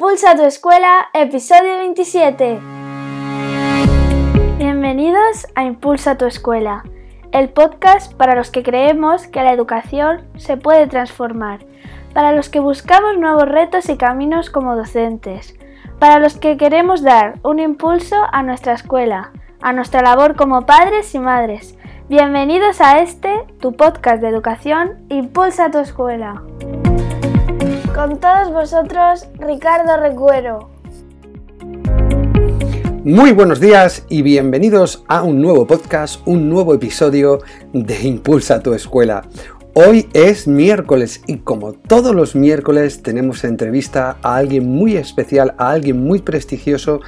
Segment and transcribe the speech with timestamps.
[0.00, 2.58] Impulsa tu escuela, episodio 27.
[4.56, 6.84] Bienvenidos a Impulsa tu escuela,
[7.32, 11.66] el podcast para los que creemos que la educación se puede transformar,
[12.14, 15.54] para los que buscamos nuevos retos y caminos como docentes,
[15.98, 21.14] para los que queremos dar un impulso a nuestra escuela, a nuestra labor como padres
[21.14, 21.76] y madres.
[22.08, 26.42] Bienvenidos a este, tu podcast de educación, Impulsa tu escuela.
[27.94, 30.70] Con todos vosotros, Ricardo Recuero.
[33.04, 37.40] Muy buenos días y bienvenidos a un nuevo podcast, un nuevo episodio
[37.72, 39.24] de Impulsa tu escuela.
[39.74, 45.70] Hoy es miércoles y como todos los miércoles tenemos entrevista a alguien muy especial, a
[45.70, 47.00] alguien muy prestigioso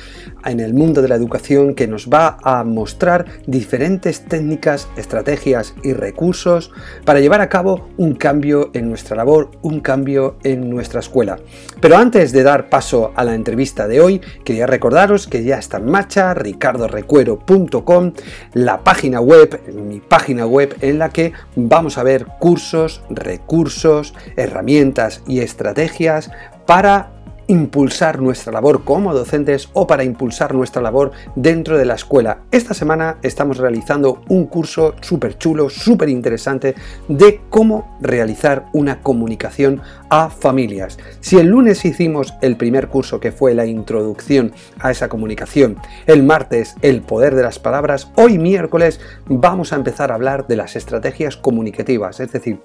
[0.44, 5.92] en el mundo de la educación que nos va a mostrar diferentes técnicas, estrategias y
[5.92, 6.70] recursos
[7.04, 11.40] para llevar a cabo un cambio en nuestra labor, un cambio en nuestra escuela.
[11.82, 15.78] Pero antes de dar paso a la entrevista de hoy, quería recordaros que ya está
[15.78, 18.12] en marcha ricardorecuero.com,
[18.52, 25.22] la página web, mi página web en la que vamos a ver cursos recursos, herramientas
[25.26, 26.30] y estrategias
[26.66, 32.42] para impulsar nuestra labor como docentes o para impulsar nuestra labor dentro de la escuela.
[32.50, 36.74] Esta semana estamos realizando un curso súper chulo, súper interesante
[37.08, 40.98] de cómo realizar una comunicación a familias.
[41.20, 45.76] Si el lunes hicimos el primer curso que fue la introducción a esa comunicación,
[46.06, 50.56] el martes el poder de las palabras, hoy miércoles vamos a empezar a hablar de
[50.56, 52.58] las estrategias comunicativas, es decir,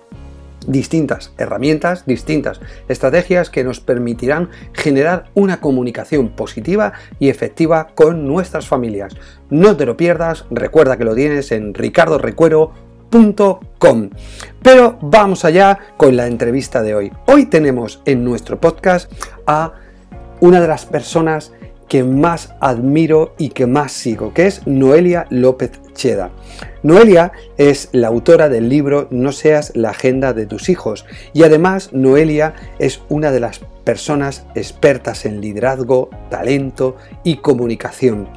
[0.66, 8.68] distintas herramientas, distintas estrategias que nos permitirán generar una comunicación positiva y efectiva con nuestras
[8.68, 9.16] familias.
[9.50, 14.10] No te lo pierdas, recuerda que lo tienes en ricardorecuero.com.
[14.62, 17.12] Pero vamos allá con la entrevista de hoy.
[17.28, 19.12] Hoy tenemos en nuestro podcast
[19.46, 19.74] a
[20.40, 21.52] una de las personas
[21.88, 25.72] que más admiro y que más sigo, que es Noelia López
[26.84, 31.92] Noelia es la autora del libro No seas la agenda de tus hijos y además
[31.92, 38.28] Noelia es una de las personas expertas en liderazgo, talento y comunicación.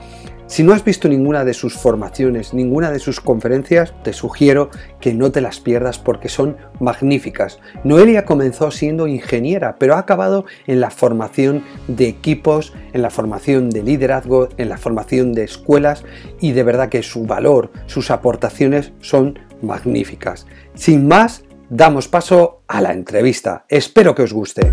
[0.51, 4.69] Si no has visto ninguna de sus formaciones, ninguna de sus conferencias, te sugiero
[5.01, 7.61] que no te las pierdas porque son magníficas.
[7.85, 13.71] Noelia comenzó siendo ingeniera, pero ha acabado en la formación de equipos, en la formación
[13.71, 16.03] de liderazgo, en la formación de escuelas
[16.41, 20.49] y de verdad que su valor, sus aportaciones son magníficas.
[20.75, 23.67] Sin más, damos paso a la entrevista.
[23.69, 24.73] Espero que os guste.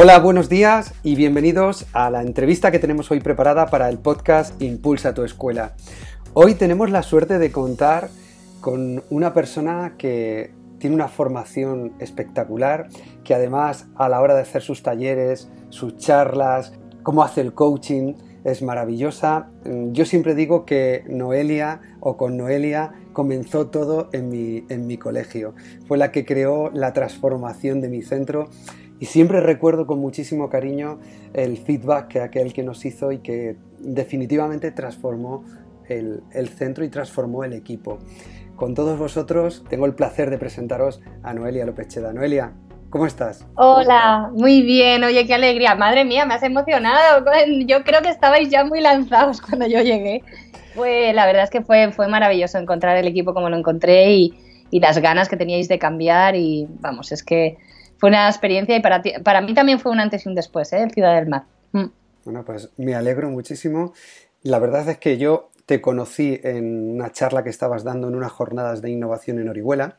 [0.00, 4.62] Hola, buenos días y bienvenidos a la entrevista que tenemos hoy preparada para el podcast
[4.62, 5.74] Impulsa tu escuela.
[6.34, 8.08] Hoy tenemos la suerte de contar
[8.60, 12.86] con una persona que tiene una formación espectacular,
[13.24, 18.14] que además a la hora de hacer sus talleres, sus charlas, cómo hace el coaching,
[18.44, 19.48] es maravillosa.
[19.64, 25.56] Yo siempre digo que Noelia o con Noelia comenzó todo en mi, en mi colegio.
[25.88, 28.48] Fue la que creó la transformación de mi centro
[29.00, 30.98] y siempre recuerdo con muchísimo cariño
[31.32, 35.44] el feedback que aquel que nos hizo y que definitivamente transformó
[35.88, 37.98] el, centro y transformó el equipo.
[38.56, 42.12] Con todos vosotros tengo el placer de presentaros a Noelia López Cheda.
[42.12, 42.52] Noelia,
[42.90, 43.46] ¿Cómo estás?
[43.56, 45.04] Hola, muy bien.
[45.04, 45.74] Oye, qué alegría.
[45.74, 47.22] Madre mía, me has emocionado.
[47.66, 50.22] Yo creo que estabais ya muy lanzados cuando yo llegué.
[50.74, 54.34] Fue, la verdad es que fue, fue maravilloso encontrar el equipo como lo encontré y,
[54.70, 56.34] y las ganas que teníais de cambiar.
[56.34, 57.58] Y vamos, es que
[57.98, 60.88] fue una experiencia y para, para mí también fue un antes y un después, ¿eh?
[60.92, 61.44] Ciudad del Mar.
[61.72, 61.86] Mm.
[62.24, 63.92] Bueno, pues me alegro muchísimo.
[64.42, 68.32] La verdad es que yo te conocí en una charla que estabas dando en unas
[68.32, 69.98] jornadas de innovación en Orihuela.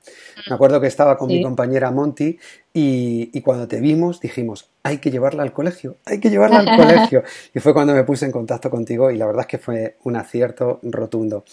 [0.49, 2.39] Me acuerdo que estaba con mi compañera Monty
[2.73, 6.75] y, y, cuando te vimos dijimos, hay que llevarla al colegio, hay que llevarla al
[6.75, 7.23] colegio.
[7.53, 10.15] Y fue cuando me puse en contacto contigo y la verdad es que fue un
[10.15, 11.43] acierto rotundo.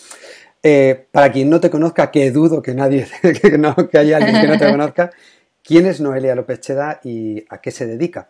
[0.63, 3.07] Eh, para quien no te conozca, que dudo que nadie,
[3.43, 5.11] que, no, que haya alguien que no te conozca,
[5.67, 8.29] ¿Quién es Noelia López Cheda y a qué se dedica?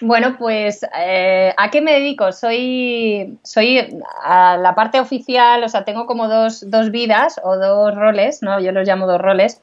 [0.00, 2.30] Bueno, pues eh, ¿a qué me dedico?
[2.30, 8.40] Soy, soy a la parte oficial, o sea, tengo como dos, vidas o dos roles,
[8.40, 8.60] ¿no?
[8.60, 9.60] Yo los llamo dos roles,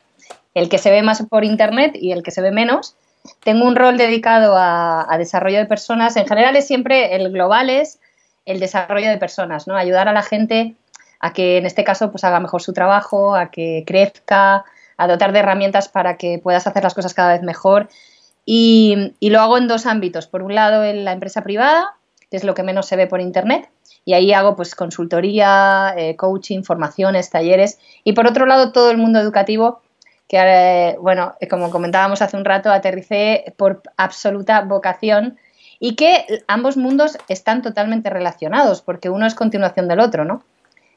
[0.53, 2.95] el que se ve más por internet y el que se ve menos.
[3.44, 8.00] Tengo un rol dedicado a, desarrollo de personas, en general es siempre el global es
[8.45, 9.77] el desarrollo de personas, ¿no?
[9.77, 10.75] Ayudar a la gente
[11.19, 14.65] a que en este caso pues haga mejor su trabajo, a que crezca,
[14.97, 17.88] a dotar de herramientas para que puedas hacer las cosas cada vez mejor.
[18.45, 20.27] Y, lo hago en dos ámbitos.
[20.27, 21.95] Por un lado, en la empresa privada,
[22.31, 23.69] que es lo que menos se ve por internet.
[24.05, 27.79] Y ahí hago pues consultoría, eh, coaching, formaciones, talleres.
[28.03, 29.81] Y por otro lado, todo el mundo educativo,
[30.27, 35.38] que eh, bueno, como comentábamos hace un rato, aterricé por absoluta vocación
[35.79, 40.43] y que ambos mundos están totalmente relacionados, porque uno es continuación del otro, ¿no?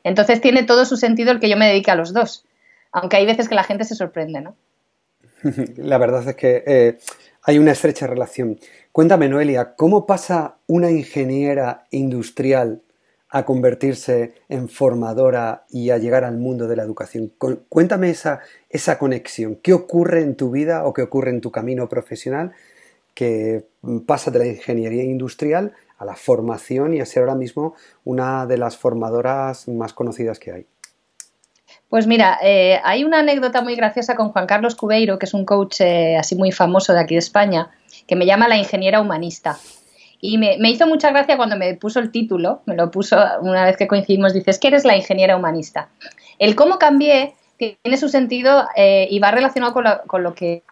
[0.05, 2.44] Entonces tiene todo su sentido el que yo me dedique a los dos,
[2.93, 4.57] aunque hay veces que la gente se sorprende, ¿no?
[5.77, 6.99] La verdad es que eh,
[7.43, 8.59] hay una estrecha relación.
[8.93, 12.83] Cuéntame, Noelia, ¿cómo pasa una ingeniera industrial
[13.31, 17.33] a convertirse en formadora y a llegar al mundo de la educación?
[17.69, 19.57] Cuéntame esa, esa conexión.
[19.63, 22.53] ¿Qué ocurre en tu vida o qué ocurre en tu camino profesional
[23.15, 23.67] que
[24.07, 28.59] pasa de la ingeniería industrial a la formación y a ser ahora mismo una de
[28.59, 30.67] las formadoras más conocidas que hay?
[31.91, 35.45] Pues mira, eh, hay una anécdota muy graciosa con Juan Carlos Cubeiro, que es un
[35.45, 37.69] coach eh, así muy famoso de aquí de España,
[38.07, 39.59] que me llama la ingeniera humanista.
[40.21, 43.77] Y me, hizo mucha gracia cuando me puso el título, me lo puso una vez
[43.77, 45.89] que coincidimos, dices que eres la ingeniera humanista.
[46.39, 49.75] El cómo cambié tiene su sentido eh, y va relacionado
[50.07, 50.63] con lo, que,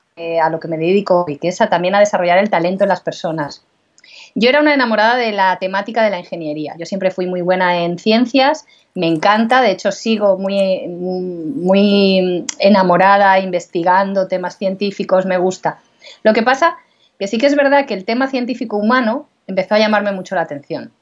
[0.41, 3.01] a lo que me dedico y que es también a desarrollar el talento en las
[3.01, 3.67] personas.
[4.35, 6.75] Yo era una enamorada de la temática de la ingeniería.
[6.79, 13.39] Yo siempre fui muy buena en ciencias, me encanta, de hecho sigo muy, muy enamorada,
[13.39, 15.79] investigando temas científicos, me gusta.
[16.23, 16.77] Lo que pasa
[17.19, 20.43] que sí que es verdad que el tema científico humano empezó a llamarme mucho la
[20.43, 20.93] atención.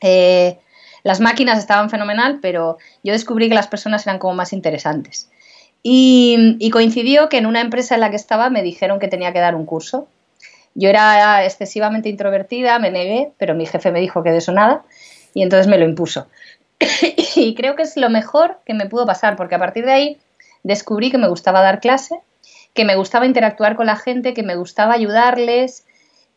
[0.00, 0.58] Eh,
[1.02, 5.28] las máquinas estaban fenomenal, pero yo descubrí que las personas eran como más interesantes.
[5.84, 9.40] y, coincidió que en una empresa en la que estaba me dijeron que tenía que
[9.40, 10.06] dar un curso
[10.74, 14.84] yo era excesivamente introvertida, me negué, pero mi jefe me dijo que de eso nada
[15.34, 16.26] y entonces me lo impuso.
[17.36, 20.18] y creo que es lo mejor que me pudo pasar, porque a partir de ahí
[20.62, 22.20] descubrí que me gustaba dar clase,
[22.74, 25.84] que me gustaba interactuar con la gente, que me gustaba ayudarles,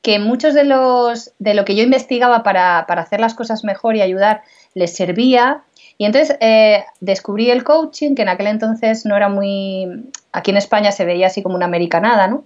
[0.01, 4.01] que muchos de los de lo que yo investigaba para, hacer las cosas mejor y
[4.01, 4.43] ayudar
[4.73, 5.63] les servía.
[5.97, 10.11] Y entonces eh, descubrí el coaching, que en aquel entonces no era muy.
[10.33, 12.43] Aquí en España se veía así como una americanada, ¿no?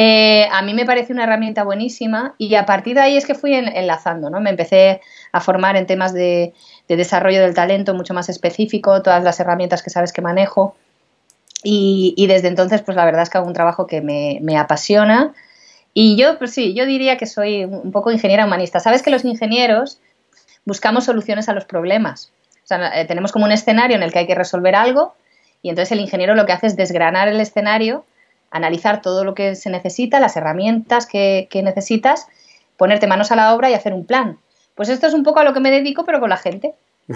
[0.00, 3.34] Eh, a mí me parece una herramienta buenísima y a partir de ahí es que
[3.34, 4.38] fui enlazando, ¿no?
[4.38, 5.00] Me empecé
[5.32, 6.54] a formar en temas de,
[6.86, 10.76] desarrollo del talento mucho más específico, todas las herramientas que sabes que manejo
[11.64, 15.34] y, desde entonces pues la verdad es que hago un trabajo que me, apasiona
[15.94, 18.78] y yo pues sí, yo diría que soy un poco ingeniera humanista.
[18.78, 19.98] Sabes que los ingenieros
[20.64, 22.30] buscamos soluciones a los problemas.
[22.62, 25.16] O sea, eh, tenemos como un escenario en el que hay que resolver algo
[25.60, 28.04] y entonces el ingeniero lo que hace es desgranar el escenario
[28.50, 32.26] analizar todo lo que se necesita, las herramientas que, necesitas,
[32.76, 34.38] ponerte manos a la obra y hacer un plan.
[34.74, 36.74] Pues esto es un poco a lo que me dedico, pero con la gente.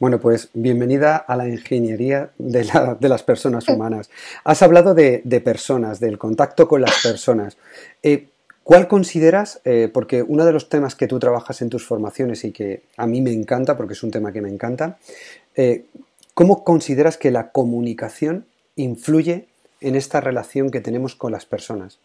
[0.00, 2.64] bueno, pues bienvenida a la ingeniería de,
[3.08, 4.10] las personas humanas.
[4.44, 7.56] Has hablado de, personas, del contacto con las personas.
[8.02, 8.28] Eh,
[8.62, 12.52] ¿Cuál consideras, eh, porque uno de los temas que tú trabajas en tus formaciones y
[12.52, 14.98] que a mí me encanta, porque es un tema que me encanta,
[15.56, 15.86] eh,
[16.34, 19.48] ¿cómo consideras que la comunicación influye
[19.80, 21.98] en esta relación que tenemos con las personas?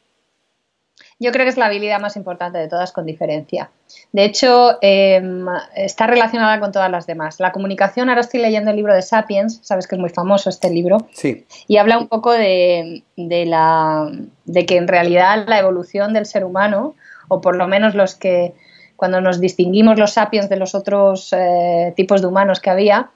[1.19, 3.69] Yo creo que es la habilidad más importante de todas con diferencia.
[4.11, 5.45] De hecho, em,
[5.75, 7.39] está relacionada con todas las demás.
[7.39, 10.69] La comunicación, ahora estoy leyendo el libro de Sapiens, sabes que es muy famoso este
[10.69, 11.45] libro, sí.
[11.67, 14.11] y habla un poco de, la,
[14.45, 16.95] de que en realidad la evolución del ser humano,
[17.29, 18.53] o por lo menos los que
[18.95, 23.11] cuando nos distinguimos los sapiens de los otros eh, tipos de humanos que había,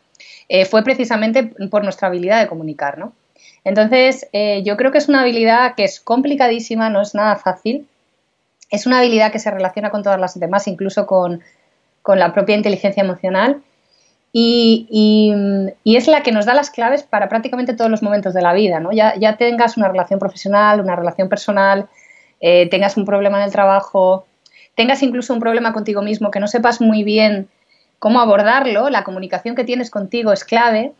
[0.47, 3.13] eh, fue precisamente por nuestra habilidad de comunicar, ¿no?
[3.63, 7.87] Entonces, eh, yo creo que es una habilidad que es complicadísima, no es nada fácil.
[8.69, 11.41] Es una habilidad que se relaciona con todas las demás, incluso con,
[12.07, 13.61] la propia inteligencia emocional.
[14.31, 15.31] Y,
[15.85, 18.79] es la que nos da las claves para prácticamente todos los momentos de la vida,
[18.79, 18.91] ¿no?
[18.91, 21.87] Ya, tengas una relación profesional, una relación personal,
[22.39, 24.25] eh, tengas un problema en el trabajo,
[24.75, 27.49] tengas incluso un problema contigo mismo, que no sepas muy bien
[27.99, 30.93] cómo abordarlo, la comunicación que tienes contigo es clave.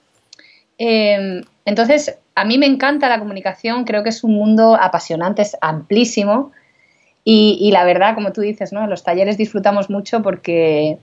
[0.79, 5.55] Eh, entonces, a mí me encanta la comunicación, creo que es un mundo apasionante, es
[5.62, 6.51] amplísimo
[7.24, 8.88] y, la verdad, como tú dices, ¿no?
[8.88, 10.98] los talleres disfrutamos mucho porque,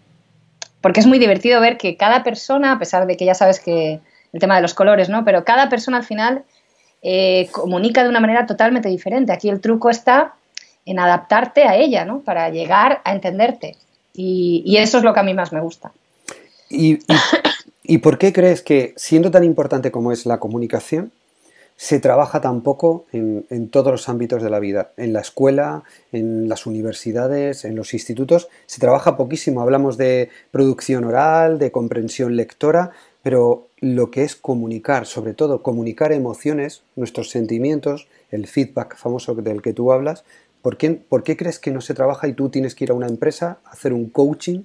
[0.81, 4.01] porque es muy divertido ver que cada persona, a pesar de que ya sabes que
[4.33, 5.25] el tema de los colores, ¿no?
[5.25, 6.43] pero cada persona al final
[7.03, 9.33] eh, comunica de una manera totalmente diferente.
[9.33, 10.35] Aquí el truco está
[10.85, 12.21] en adaptarte a ella, ¿no?
[12.21, 13.77] Para llegar a entenderte.
[14.13, 15.93] Y, eso es lo que a mí más me gusta.
[16.69, 16.99] ¿Y
[17.99, 21.13] por qué crees que, siendo tan importante como es la comunicación,
[21.77, 24.93] se trabaja tan poco en, todos los ámbitos de la vida?
[24.97, 29.61] En la escuela, en las universidades, en los institutos, se trabaja poquísimo.
[29.61, 36.13] Hablamos de producción oral, de comprensión lectora, pero lo que es comunicar, sobre todo comunicar
[36.13, 40.25] emociones, nuestros sentimientos, el feedback famoso del que tú hablas,
[40.67, 42.95] ¿Por qué, ¿Por qué crees que no se trabaja y tú tienes que ir a
[42.95, 44.65] una empresa a hacer un coaching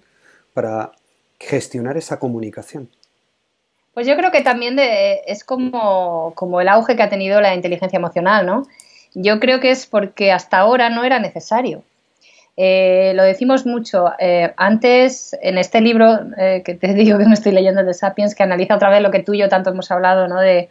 [0.51, 0.93] para
[1.39, 2.89] gestionar esa comunicación?
[3.93, 7.97] Pues yo creo que también es como, como, el auge que ha tenido la inteligencia
[7.97, 8.63] emocional, ¿no?
[9.13, 11.83] Yo creo que es porque hasta ahora no era necesario.
[12.57, 14.11] Eh, lo decimos mucho.
[14.19, 18.35] Eh, antes, en este libro eh, que te digo que me estoy leyendo de Sapiens,
[18.35, 20.39] que analiza otra vez lo que tú y yo tanto hemos hablado, ¿no?
[20.39, 20.69] De,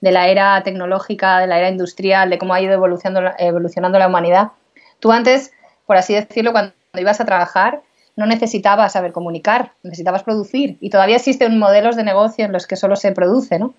[0.00, 4.08] de la era tecnológica, de la era industrial, de cómo ha ido evolucionando, evolucionando la
[4.08, 4.48] humanidad.
[5.00, 5.52] Tú antes,
[5.86, 7.80] por así decirlo, cuando ibas a trabajar,
[8.16, 10.76] no necesitabas saber comunicar, necesitabas producir.
[10.80, 13.74] Y todavía existen modelos de negocio en los que solo se produce, ¿no?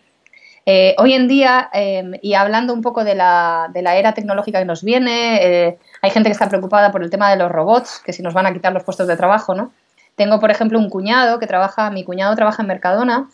[0.65, 4.59] Eh, hoy en día, em, y hablando un poco de la, de la, era tecnológica
[4.59, 8.01] que nos viene, eh, hay gente que está preocupada por el tema de los robots,
[8.03, 9.71] que si nos van a quitar los puestos de trabajo, ¿no?
[10.15, 13.29] Tengo, por ejemplo, un cuñado que trabaja, mi cuñado trabaja en Mercadona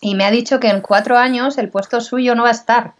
[0.00, 2.94] y me ha dicho que en cuatro años el puesto suyo no va a estar,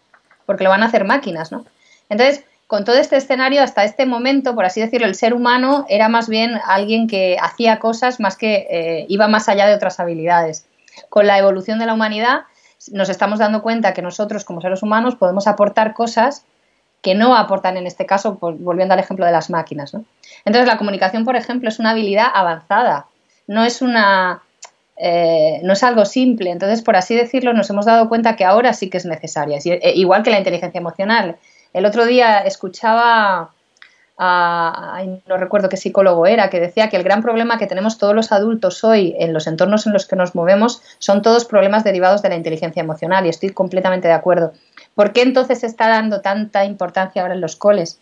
[0.45, 1.65] porque lo van a hacer máquinas, ¿no?
[2.09, 6.09] Entonces, con todo este escenario, hasta este momento, por así decirlo, el ser humano era
[6.09, 10.65] más bien alguien que hacía cosas más que eh, iba más allá de otras habilidades.
[11.09, 12.41] Con la evolución de la humanidad
[12.91, 16.45] nos estamos dando cuenta que nosotros como seres humanos podemos aportar cosas
[17.01, 19.93] que no aportan en este caso, volviendo al ejemplo de las máquinas.
[20.43, 23.05] Entonces la comunicación, por ejemplo, es una habilidad avanzada,
[23.47, 24.41] no es una...
[24.97, 28.71] Eh, no es algo simple, entonces por así decirlo nos hemos dado cuenta que ahora
[28.71, 31.35] sí que es necesaria, eh, igual que la inteligencia emocional,
[31.75, 33.49] el otro día escuchaba
[34.17, 38.15] a, no recuerdo qué psicólogo era, que decía que el gran problema que tenemos todos
[38.15, 42.21] los adultos hoy en los entornos en los que nos movemos son todos problemas derivados
[42.21, 44.53] de la inteligencia emocional y estoy completamente de acuerdo.
[44.93, 47.99] ¿Por qué entonces se está dando tanta importancia ahora en los coles?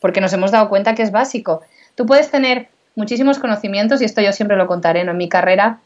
[0.00, 1.62] Porque nos hemos dado cuenta que es básico.
[1.94, 2.66] Tú puedes tener
[2.96, 5.12] muchísimos conocimientos y esto yo siempre lo contaré ¿no?
[5.12, 5.78] en mi carrera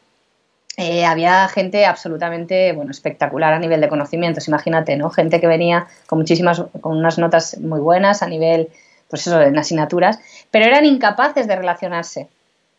[0.79, 5.09] eh, había gente absolutamente bueno, espectacular a nivel de conocimientos, imagínate, ¿no?
[5.09, 8.69] Gente que venía con muchísimas, con unas notas muy buenas a nivel,
[9.09, 10.19] pues eso, en asignaturas,
[10.51, 12.29] pero eran incapaces de relacionarse.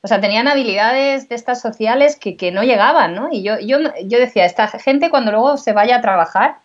[0.00, 3.28] O sea, tenían habilidades de estas sociales que, que no llegaban, ¿no?
[3.30, 6.57] Y yo, yo, yo decía, esta gente cuando luego se vaya a trabajar,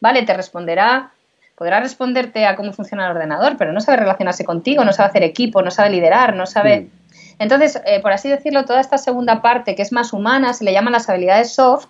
[0.00, 1.10] vale, te responderá,
[1.54, 5.22] podrá responderte a cómo funciona el ordenador, pero no sabe relacionarse contigo, no sabe hacer
[5.22, 6.80] equipo, no sabe liderar, no sabe...
[6.80, 6.97] Mm.
[7.38, 10.72] Entonces, eh, por así decirlo, toda esta segunda parte que es más humana, se le
[10.72, 11.88] llaman las habilidades soft,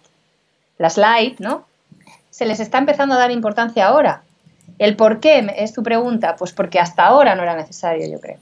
[0.76, 1.64] las light, ¿no?
[2.30, 4.22] Se les está empezando a dar importancia ahora.
[4.78, 6.36] ¿El por qué es tu pregunta?
[6.36, 8.38] Pues porque hasta ahora no era necesario, yo creo.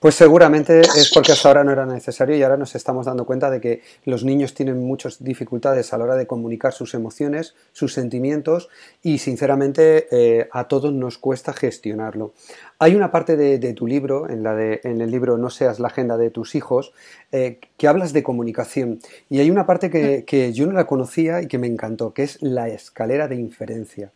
[0.00, 3.50] Pues seguramente es porque hasta ahora no era necesario y ahora nos estamos dando cuenta
[3.50, 7.94] de que los niños tienen muchas dificultades a la hora de comunicar sus emociones, sus
[7.94, 8.68] sentimientos
[9.02, 12.32] y sinceramente eh, a todos nos cuesta gestionarlo.
[12.78, 15.88] Hay una parte de, tu libro, en, la de, en, el libro No seas la
[15.88, 16.92] agenda de tus hijos,
[17.32, 21.42] eh, que hablas de comunicación y hay una parte que, que, yo no la conocía
[21.42, 24.12] y que me encantó, que es la escalera de inferencia.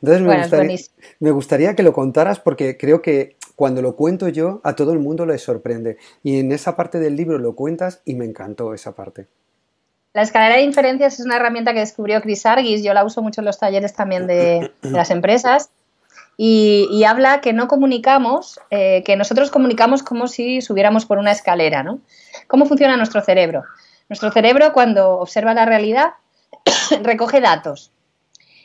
[0.00, 0.78] Entonces me, gustaría,
[1.18, 4.98] me gustaría que lo contaras porque creo que cuando lo cuento yo, a todo el
[4.98, 5.96] mundo le sorprende.
[6.22, 9.26] Y en esa parte del libro lo cuentas y me encantó esa parte.
[10.12, 13.40] La escalera de inferencias es una herramienta que descubrió Chris Argis, yo la uso mucho
[13.40, 15.70] en los talleres también de, las empresas,
[16.38, 21.82] y, habla que no comunicamos, eh, que nosotros comunicamos como si subiéramos por una escalera,
[21.82, 22.00] ¿no?
[22.46, 23.64] ¿Cómo funciona nuestro cerebro?
[24.08, 26.12] Nuestro cerebro cuando observa la realidad
[27.02, 27.90] recoge datos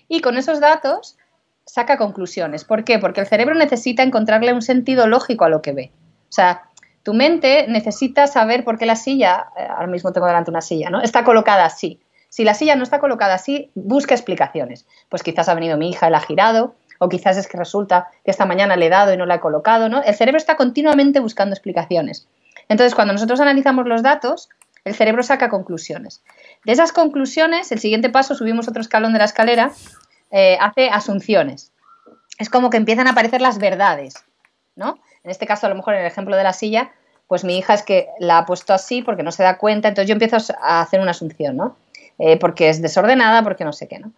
[0.08, 1.18] y con esos datos
[1.66, 2.64] saca conclusiones.
[2.64, 3.00] ¿Por qué?
[3.00, 5.92] Porque el cerebro necesita encontrarle un sentido lógico a lo que ve.
[6.30, 6.64] O sea,
[7.04, 10.90] tu mente necesita saber por qué la silla, eh, ahora mismo tengo delante una silla,
[10.90, 11.02] ¿no?
[11.02, 12.00] Está colocada así.
[12.30, 14.86] Si la silla no está colocada así, busca explicaciones.
[15.10, 18.10] Pues quizás ha venido mi hija y la ha girado, o quizás es que resulta
[18.24, 20.02] que esta mañana le he dado y no la he colocado, ¿no?
[20.04, 22.28] El cerebro está continuamente buscando explicaciones.
[22.70, 24.50] Entonces, cuando nosotros analizamos los datos,
[24.86, 26.24] el cerebro saca conclusiones.
[26.64, 29.72] De esas conclusiones, el siguiente paso, subimos otro escalón de la escalera,
[30.32, 31.72] eh, hace asunciones.
[32.38, 34.16] Es como que empiezan a aparecer las verdades,
[34.76, 35.00] ¿no?
[35.24, 36.92] En este caso, a lo mejor en el ejemplo de la silla,
[37.28, 40.10] pues mi hija es que la ha puesto así porque no se da cuenta, entonces
[40.10, 41.78] yo empiezo a hacer una asunción, ¿no?
[42.18, 44.12] Eh, porque es desordenada, porque no sé qué, ¿no?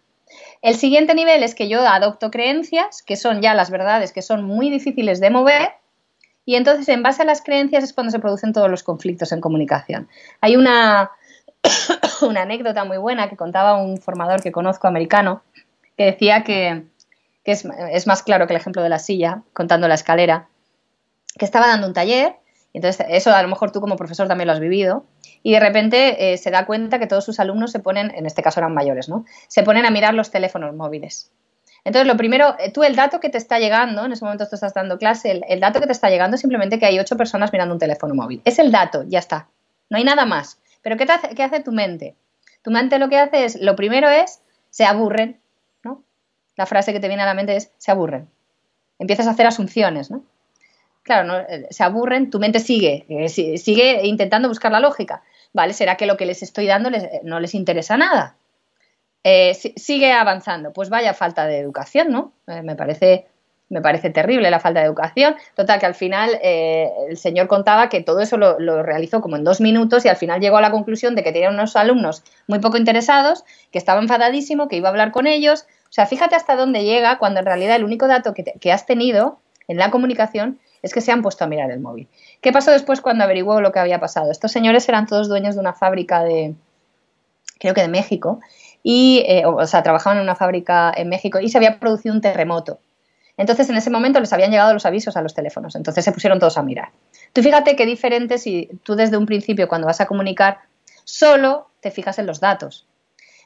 [0.62, 4.44] El siguiente nivel es que yo adopto creencias, que son ya las verdades, que son
[4.44, 5.74] muy difíciles de mover,
[6.46, 9.42] y entonces en base a las creencias es cuando se producen todos los conflictos en
[9.42, 10.10] comunicación.
[10.42, 11.12] Hay una,
[12.22, 15.44] una anécdota muy buena que contaba un formador que conozco americano,
[15.98, 16.86] que decía que,
[17.44, 20.48] es, más claro que el ejemplo de la silla, contando la escalera,
[21.38, 22.36] que estaba dando un taller,
[22.72, 25.06] y entonces eso a lo mejor tú como profesor también lo has vivido,
[25.44, 28.42] y de repente eh, se da cuenta que todos sus alumnos se ponen, en este
[28.42, 29.26] caso eran mayores, ¿no?
[29.48, 31.32] Se ponen a mirar los teléfonos móviles.
[31.86, 34.56] Entonces, lo primero, eh, tú el dato que te está llegando, en ese momento tú
[34.56, 37.52] estás dando clase, el, dato que te está llegando es simplemente que hay ocho personas
[37.52, 38.42] mirando un teléfono móvil.
[38.46, 39.48] Es el dato, ya está.
[39.90, 40.60] No hay nada más.
[40.82, 42.16] Pero ¿qué, hace, qué hace tu mente?
[42.62, 45.40] Tu mente lo que hace es, lo primero es, se aburren,
[46.56, 48.30] la frase que te viene a la mente es se aburren.
[49.00, 50.24] empiezas a hacer asunciones, ¿no?
[51.04, 55.22] Claro, eh, se aburren, tu mente sigue, eh, sigue intentando buscar la lógica.
[55.52, 55.74] ¿Vale?
[55.74, 56.90] ¿Será que lo que les estoy dando
[57.24, 58.36] no les interesa nada?
[59.24, 60.74] sigue avanzando.
[60.74, 62.34] Pues vaya falta de educación, ¿no?
[62.46, 63.28] me parece
[63.74, 65.36] me parece terrible la falta de educación.
[65.56, 69.44] Total, que al final eh, el señor contaba que todo eso lo, realizó como en
[69.44, 72.60] dos minutos y al final llegó a la conclusión de que tenía unos alumnos muy
[72.60, 75.66] poco interesados, que estaba enfadadísimo, que iba a hablar con ellos.
[75.94, 79.38] O sea, fíjate hasta dónde llega cuando en realidad el único dato que, has tenido
[79.68, 82.08] en la comunicación es que se han puesto a mirar el móvil.
[82.42, 84.32] ¿Qué pasó después cuando averiguó lo que había pasado?
[84.32, 86.56] Estos señores eran todos dueños de una fábrica de,
[87.60, 88.40] creo que de México,
[88.82, 92.22] y, eh, o sea, trabajaban en una fábrica en México y se había producido un
[92.22, 92.80] terremoto.
[93.38, 96.40] Entonces, en ese momento les habían llegado los avisos a los teléfonos, entonces se pusieron
[96.40, 96.90] todos a mirar.
[97.34, 100.58] Tú fíjate qué diferente si tú desde un principio, cuando vas a comunicar,
[101.04, 102.88] solo te fijas en los datos.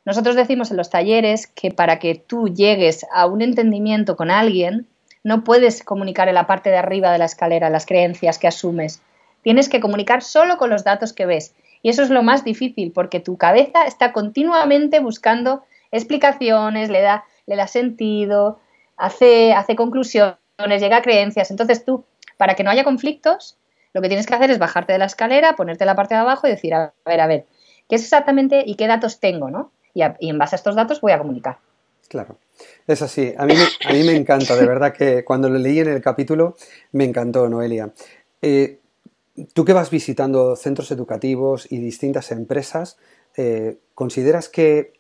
[0.08, 4.88] Nosotros decimos en los talleres que para que tú llegues a un entendimiento con alguien,
[5.22, 9.02] no puedes comunicar en la parte de arriba de la escalera las creencias que asumes.
[9.42, 11.54] Tienes que comunicar solo con los datos que ves.
[11.82, 17.26] Y eso es lo más difícil, porque tu cabeza está continuamente buscando explicaciones, le da,
[17.46, 18.62] le da sentido,
[18.96, 21.52] hace, hace conclusiones, llega a creencias.
[21.52, 22.06] Entonces tú,
[22.38, 23.58] para que no haya conflictos,
[23.92, 26.48] lo que tienes que hacer es bajarte de la escalera, ponerte la parte de abajo
[26.48, 27.46] y decir, a ver, a ver,
[27.90, 29.50] ¿qué es exactamente y qué datos tengo?
[29.50, 29.74] ¿no?
[29.94, 31.58] Y, en base a estos datos voy a comunicar.
[32.08, 32.38] Claro,
[32.86, 33.34] es así.
[33.38, 36.56] A mí, a mí me encanta, de verdad que cuando lo leí en el capítulo
[36.92, 37.92] me encantó, Noelia.
[38.42, 38.80] Eh,
[39.54, 42.98] tú que vas visitando centros educativos y distintas empresas,
[43.36, 44.94] eh, ¿consideras que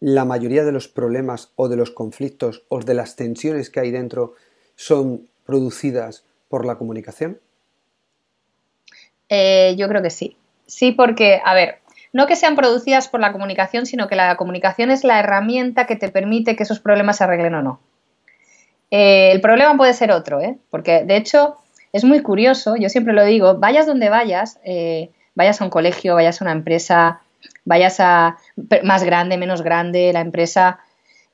[0.00, 3.90] la mayoría de los problemas o de los conflictos o de las tensiones que hay
[3.90, 4.34] dentro
[4.74, 7.38] son producidas por la comunicación?
[9.28, 10.36] Eh, yo creo que sí.
[10.66, 11.81] Sí, porque, a ver,
[12.12, 15.96] no que sean producidas por la comunicación, sino que la comunicación es la herramienta que
[15.96, 17.80] te permite que esos problemas se arreglen o no.
[18.90, 20.58] Eh, el problema puede ser otro, ¿eh?
[20.70, 21.56] porque de hecho
[21.92, 26.14] es muy curioso, yo siempre lo digo, vayas donde vayas, eh, vayas a un colegio,
[26.14, 27.20] vayas a una empresa,
[27.64, 28.36] vayas a
[28.82, 30.80] más grande, menos grande, la empresa,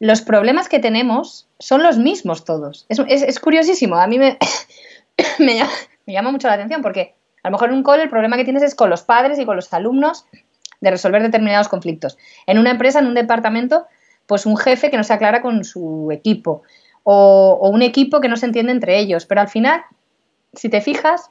[0.00, 2.86] los problemas que tenemos son los mismos todos.
[2.88, 4.38] Es, curiosísimo, a mí me,
[5.38, 5.56] me,
[6.06, 8.62] llama, mucho la atención porque a lo mejor en un cole el problema que tienes
[8.62, 10.26] es con los padres y con los alumnos
[10.80, 12.18] de resolver determinados conflictos.
[12.46, 13.86] En una empresa, en un departamento,
[14.26, 16.62] pues un jefe que no se aclara con su equipo
[17.02, 19.26] o, o un equipo que no se entiende entre ellos.
[19.26, 19.82] Pero al final,
[20.52, 21.30] si te fijas,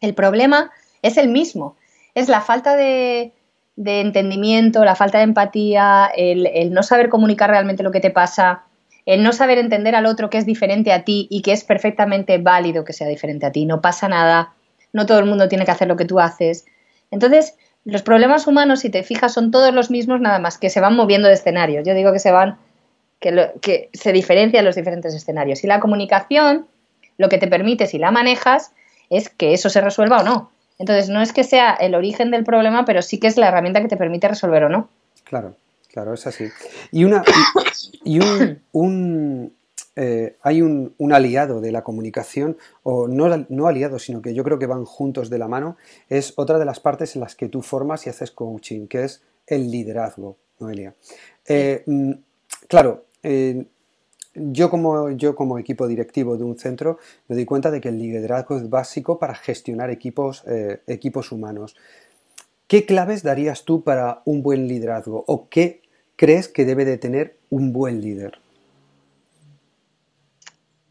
[0.00, 0.70] el problema
[1.02, 1.76] es el mismo.
[2.14, 3.32] Es la falta de,
[3.80, 8.64] de entendimiento, la falta de empatía, el, no saber comunicar realmente lo que te pasa,
[9.06, 12.36] el no saber entender al otro que es diferente a ti y que es perfectamente
[12.36, 13.64] válido que sea diferente a ti.
[13.64, 14.52] No pasa nada,
[14.92, 16.66] no todo el mundo tiene que hacer lo que tú haces.
[17.10, 20.80] Entonces, los problemas humanos, si te fijas, son todos los mismos, nada más que se
[20.80, 21.86] van moviendo de escenarios.
[21.86, 22.58] Yo digo que se van,
[23.20, 25.64] que, que se diferencian los diferentes escenarios.
[25.64, 26.66] Y la comunicación,
[27.16, 28.72] lo que te permite, si la manejas,
[29.08, 30.50] es que eso se resuelva o no.
[30.78, 33.82] Entonces, no es que sea el origen del problema, pero sí que es la herramienta
[33.82, 34.88] que te permite resolver o no.
[35.24, 35.54] Claro,
[35.92, 36.48] claro, es así.
[36.90, 37.22] Y, una,
[38.02, 38.18] y,
[38.72, 39.52] un,
[40.02, 44.58] eh, hay un, aliado de la comunicación, o no, no aliado, sino que yo creo
[44.58, 45.76] que van juntos de la mano,
[46.08, 49.22] es otra de las partes en las que tú formas y haces coaching, que es
[49.46, 50.94] el liderazgo, Noelia.
[51.46, 52.12] Eh, mm,
[52.66, 53.66] claro, eh,
[54.34, 56.96] yo como, yo como equipo directivo de un centro
[57.28, 61.76] me doy cuenta de que el liderazgo es básico para gestionar equipos, eh, equipos humanos.
[62.68, 65.82] ¿Qué claves darías tú para un buen liderazgo o qué
[66.16, 68.38] crees que debe de tener un buen líder?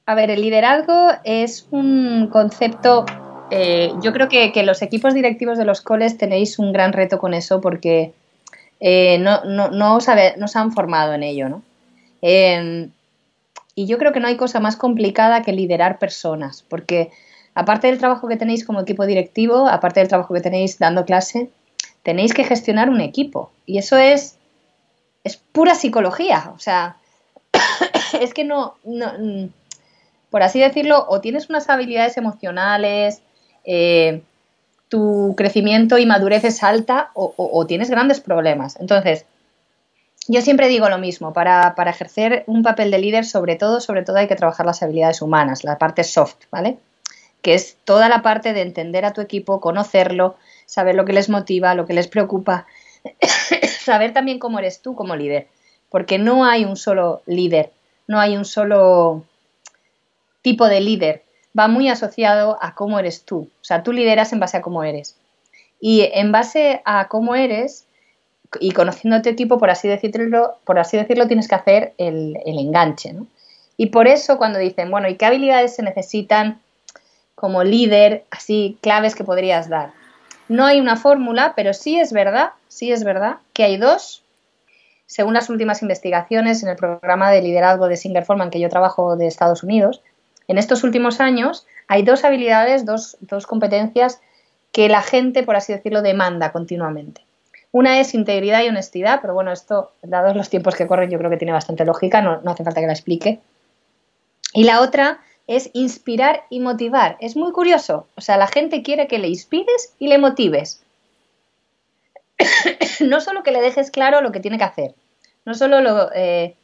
[0.10, 3.06] A ver, el liderazgo es un concepto,
[3.52, 7.36] eh, yo creo que, los equipos directivos de los coles tenéis un gran reto con
[7.36, 8.12] eso porque
[8.80, 11.62] eh, no, no, no, os han formado en ello, ¿no?
[12.24, 17.12] Y yo creo que no hay cosa más complicada que liderar personas, porque
[17.54, 21.52] aparte del trabajo que tenéis como equipo directivo, aparte del trabajo que tenéis dando clase,
[22.02, 23.52] tenéis que gestionar un equipo.
[23.68, 24.40] Y eso es,
[25.24, 26.52] es pura psicología.
[26.56, 26.98] O sea,
[28.20, 29.46] es que no, mm,
[30.30, 33.22] por así decirlo, o tienes unas habilidades emocionales,
[33.66, 34.22] eh,
[34.88, 38.80] tu crecimiento y madurez es alta, o tienes grandes problemas.
[38.80, 39.26] Entonces,
[40.32, 44.18] yo siempre digo lo mismo, para, ejercer un papel de líder, sobre todo, sobre todo
[44.18, 46.78] hay que trabajar las habilidades humanas, la parte soft, ¿vale?
[47.42, 50.36] Que es toda la parte de entender a tu equipo, conocerlo,
[50.68, 52.68] saber lo que les motiva, lo que les preocupa,
[53.82, 55.48] saber también cómo eres tú como líder,
[55.90, 57.72] porque no hay un solo líder,
[58.06, 59.24] no hay un solo
[60.50, 61.24] tipo de líder,
[61.58, 64.84] va muy asociado a cómo eres tú, o sea, tú lideras en base a cómo
[64.84, 65.16] eres.
[65.80, 67.86] Y en base a cómo eres,
[68.60, 73.14] y tu equipo, por así decirlo, por así decirlo tienes que hacer el, enganche.
[73.14, 73.28] ¿no?
[73.78, 76.60] Y por eso cuando dicen, bueno, ¿y qué habilidades se necesitan
[77.36, 79.92] como líder, así claves que podrías dar?
[80.48, 84.24] No hay una fórmula, pero sí es verdad, sí es verdad que hay dos.
[85.06, 89.16] Según las últimas investigaciones en el programa de liderazgo de Singer Forman que yo trabajo
[89.16, 90.02] de Estados Unidos,
[90.50, 94.20] en estos últimos años hay dos habilidades, dos, competencias
[94.72, 97.22] que la gente, por así decirlo, demanda continuamente.
[97.72, 101.30] Una es integridad y honestidad, pero bueno, esto, dados los tiempos que corren, yo creo
[101.30, 103.40] que tiene bastante lógica, no, hace falta que la explique.
[104.52, 107.18] Y la otra es inspirar y motivar.
[107.20, 108.08] Es muy curioso.
[108.16, 110.82] O sea, la gente quiere que le inspires y le motives.
[113.02, 114.96] no solo que le dejes claro lo que tiene que hacer,
[115.46, 116.56] no solo lo, eh,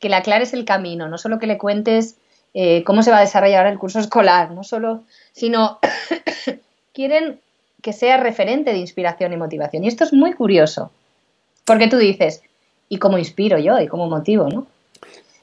[0.00, 2.16] que le aclares el camino, no solo que le cuentes
[2.60, 5.78] eh, cómo se va a desarrollar el curso escolar, no solo, sino
[6.92, 7.38] quieren
[7.80, 9.84] que sea referente de inspiración y motivación.
[9.84, 10.90] Y esto es muy curioso,
[11.64, 12.42] porque tú dices,
[12.88, 13.78] ¿y cómo inspiro yo?
[13.78, 14.48] ¿Y cómo motivo?
[14.48, 14.66] ¿no?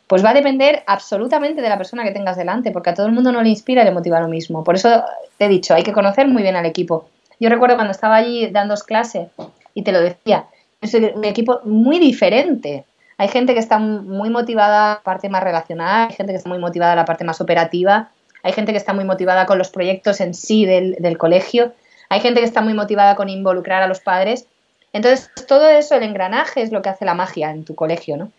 [0.07, 3.13] Pues va a depender absolutamente de la persona que tengas delante, porque a todo el
[3.13, 4.65] mundo no le inspira y le motiva lo mismo.
[4.65, 5.01] Por eso
[5.37, 7.07] te he dicho, hay que conocer muy bien al equipo.
[7.39, 9.29] Yo recuerdo cuando estaba allí dando clase
[9.73, 10.47] y te lo decía,
[10.81, 12.83] es un equipo muy diferente.
[13.17, 16.49] Hay gente que está muy motivada a la parte más relacional, hay gente que está
[16.49, 18.09] muy motivada a la parte más operativa,
[18.43, 21.73] hay gente que está muy motivada con los proyectos en sí del, del colegio,
[22.09, 24.47] hay gente que está muy motivada con involucrar a los padres.
[24.93, 28.31] Entonces, todo eso, el engranaje es lo que hace la magia en tu colegio, ¿no?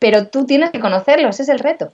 [0.00, 1.92] pero tú tienes que conocerlo, ese es el reto.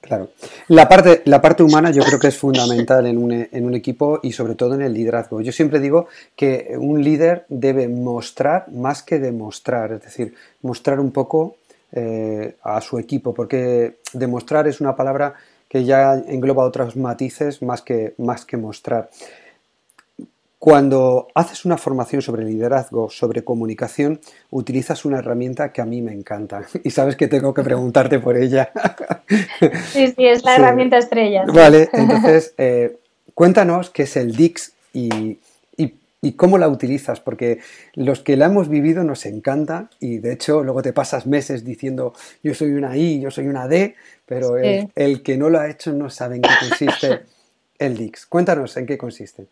[0.00, 0.30] Claro.
[0.68, 4.20] La parte, la parte humana yo creo que es fundamental en un, en un, equipo
[4.22, 5.40] y sobre todo en el liderazgo.
[5.40, 6.06] Yo siempre digo
[6.36, 11.56] que un líder debe mostrar más que demostrar, es decir, mostrar un poco
[11.90, 15.34] eh, a su equipo, porque demostrar es una palabra
[15.68, 19.08] que ya engloba otros matices más que, más que mostrar.
[20.68, 26.12] Cuando haces una formación sobre liderazgo, sobre comunicación, utilizas una herramienta que a mí me
[26.12, 28.70] encanta y sabes que tengo que preguntarte por ella.
[29.92, 31.44] Sí, sí, es la herramienta estrella.
[31.46, 32.98] Vale, entonces eh,
[33.34, 35.38] cuéntanos qué es el DIX y,
[36.20, 37.60] y, cómo la utilizas, porque
[37.94, 42.12] los que la hemos vivido nos encanta y de hecho luego te pasas meses diciendo
[42.42, 43.94] yo soy una I, yo soy una D,
[44.26, 47.20] pero el, el que no lo ha hecho no sabe en qué consiste
[47.78, 48.26] el DIX.
[48.26, 49.46] Cuéntanos en qué consiste.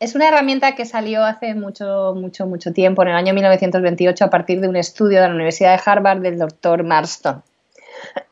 [0.00, 4.30] Es una herramienta que salió hace mucho, mucho, mucho tiempo, en el año 1928, a
[4.30, 7.42] partir de un estudio de la Universidad de Harvard del doctor Marston.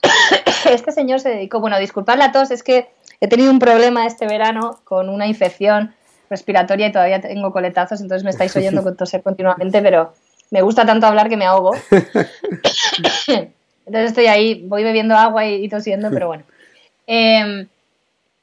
[0.70, 2.88] Este señor se dedicó, bueno, disculpad la tos, es que
[3.20, 5.92] he tenido un problema este verano con una infección
[6.31, 10.12] respiratoria y todavía tengo coletazos, entonces me estáis oyendo toser continuamente, pero
[10.51, 11.72] me gusta tanto hablar que me ahogo.
[13.85, 16.44] Entonces estoy ahí, voy bebiendo agua y, tosiendo, pero bueno.
[17.09, 17.66] Em,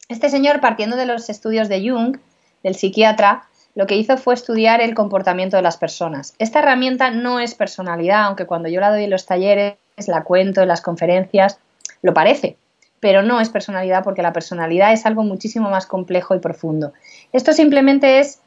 [0.10, 2.18] este señor, partiendo de los estudios de Jung,
[2.64, 3.44] del psiquiatra,
[3.76, 6.34] lo que hizo fue estudiar el comportamiento de las personas.
[6.40, 10.62] Esta herramienta no es personalidad, aunque cuando yo la doy en los talleres, la cuento
[10.62, 11.60] en las conferencias,
[12.02, 12.58] lo parece,
[13.00, 16.94] pero no es personalidad porque la personalidad es algo muchísimo más complejo y profundo.
[17.32, 18.40] Esto simplemente es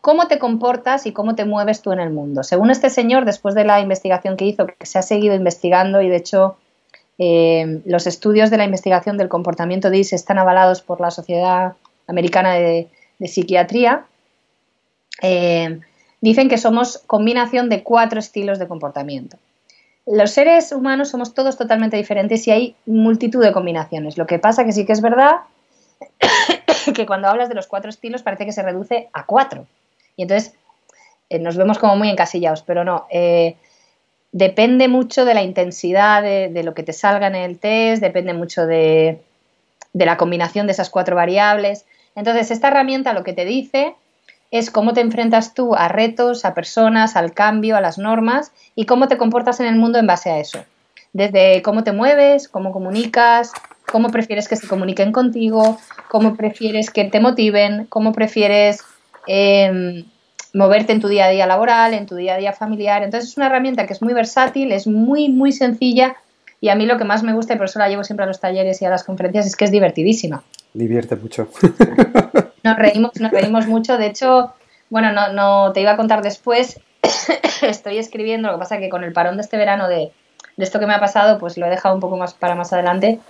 [0.00, 2.42] cómo te comportas y cómo te mueves tú en el mundo.
[2.42, 6.08] Según este señor, después de la investigación que hizo, que se ha seguido investigando y
[6.08, 6.56] de hecho
[7.18, 11.74] eh, los estudios de la investigación del comportamiento DIS están avalados por la Sociedad
[12.06, 12.88] Americana de,
[13.20, 14.06] de psiquiatría,
[15.22, 15.78] eh,
[16.20, 19.36] dicen que somos combinación de cuatro estilos de comportamiento.
[20.06, 24.18] Los seres humanos somos todos totalmente diferentes y hay multitud de combinaciones.
[24.18, 25.36] Lo que pasa que sí que es verdad
[26.94, 29.66] que cuando hablas de los cuatro estilos parece que se reduce a cuatro.
[30.16, 30.54] Y entonces
[31.28, 33.06] eh, nos vemos como muy encasillados, pero no.
[33.10, 33.56] Eh,
[34.32, 38.66] depende mucho de la intensidad de, lo que te salga en el test, depende mucho
[38.66, 39.20] de,
[39.92, 41.84] de la combinación de esas cuatro variables.
[42.14, 43.94] Entonces, esta herramienta lo que te dice
[44.50, 48.86] es cómo te enfrentas tú a retos, a personas, al cambio, a las normas y
[48.86, 50.64] cómo te comportas en el mundo en base a eso.
[51.12, 53.52] Desde cómo te mueves, cómo comunicas,
[53.90, 58.80] cómo prefieres que se comuniquen contigo, cómo prefieres que te motiven, cómo prefieres
[59.26, 60.04] em,
[60.52, 63.02] moverte en tu día a día laboral, en tu día a día familiar.
[63.02, 66.16] Entonces es una herramienta que es muy versátil, es muy, muy sencilla
[66.60, 68.26] y a mí lo que más me gusta, y por eso la llevo siempre a
[68.26, 70.42] los talleres y a las conferencias, es que es divertidísima.
[70.72, 71.48] Divierte mucho.
[72.62, 73.98] nos reímos, nos reímos mucho.
[73.98, 74.52] De hecho,
[74.88, 76.80] bueno, no, no te iba a contar después.
[77.62, 80.12] Estoy escribiendo, lo que pasa que con el parón de este verano de,
[80.56, 82.72] de, esto que me ha pasado, pues lo he dejado un poco más para más
[82.72, 83.20] adelante.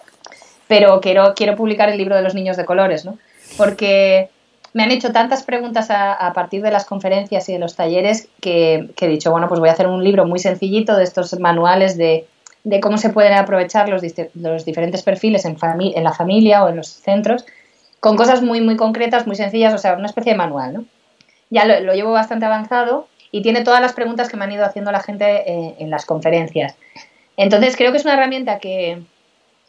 [0.68, 3.18] Pero quiero, quiero publicar el libro de los niños de colores, ¿no?
[3.56, 4.30] Porque
[4.72, 8.28] me han hecho tantas preguntas a, a, partir de las conferencias y de los talleres
[8.40, 11.38] que, que, he dicho, bueno, pues voy a hacer un libro muy sencillito de estos
[11.40, 12.26] manuales de
[12.64, 14.02] de cómo se pueden aprovechar los,
[14.34, 17.46] los diferentes perfiles en, en, la familia o en los centros,
[18.00, 20.84] con cosas muy, muy concretas, muy sencillas, o sea, una especie de manual, ¿no?
[21.50, 24.92] Ya lo, llevo bastante avanzado y tiene todas las preguntas que me han ido haciendo
[24.92, 26.76] la gente eh, en las conferencias.
[27.36, 29.02] Entonces, creo que es una herramienta que,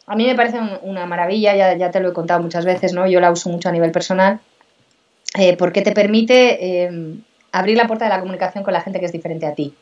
[0.06, 3.06] a mí me parece una maravilla, ya, ya, te lo he contado muchas veces, ¿no?
[3.06, 4.40] Yo la uso mucho a nivel personal,
[5.38, 7.14] eh, porque te permite eh,
[7.50, 9.74] abrir la puerta de la comunicación con la gente que es diferente a ti.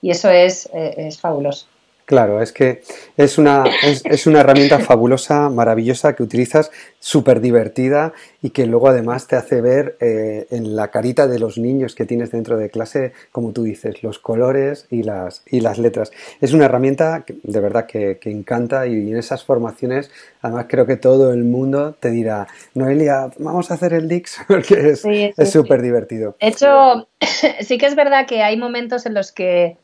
[0.00, 1.66] Y eso es, es fabuloso.
[2.06, 2.82] Claro, es que
[3.16, 8.12] es una, es, una herramienta fabulosa, maravillosa que utilizas, súper divertida
[8.42, 12.04] y que luego además te hace ver eh, en la carita de los niños que
[12.04, 16.12] tienes dentro de clase, como tú dices, los colores y las, y las letras.
[16.42, 20.10] Es una herramienta de verdad que, encanta y en esas formaciones
[20.42, 24.90] además creo que todo el mundo te dirá, Noelia, vamos a hacer el Dix porque
[24.90, 26.36] es súper divertido.
[26.38, 27.08] De hecho,
[27.60, 29.78] sí que es verdad que hay momentos en los que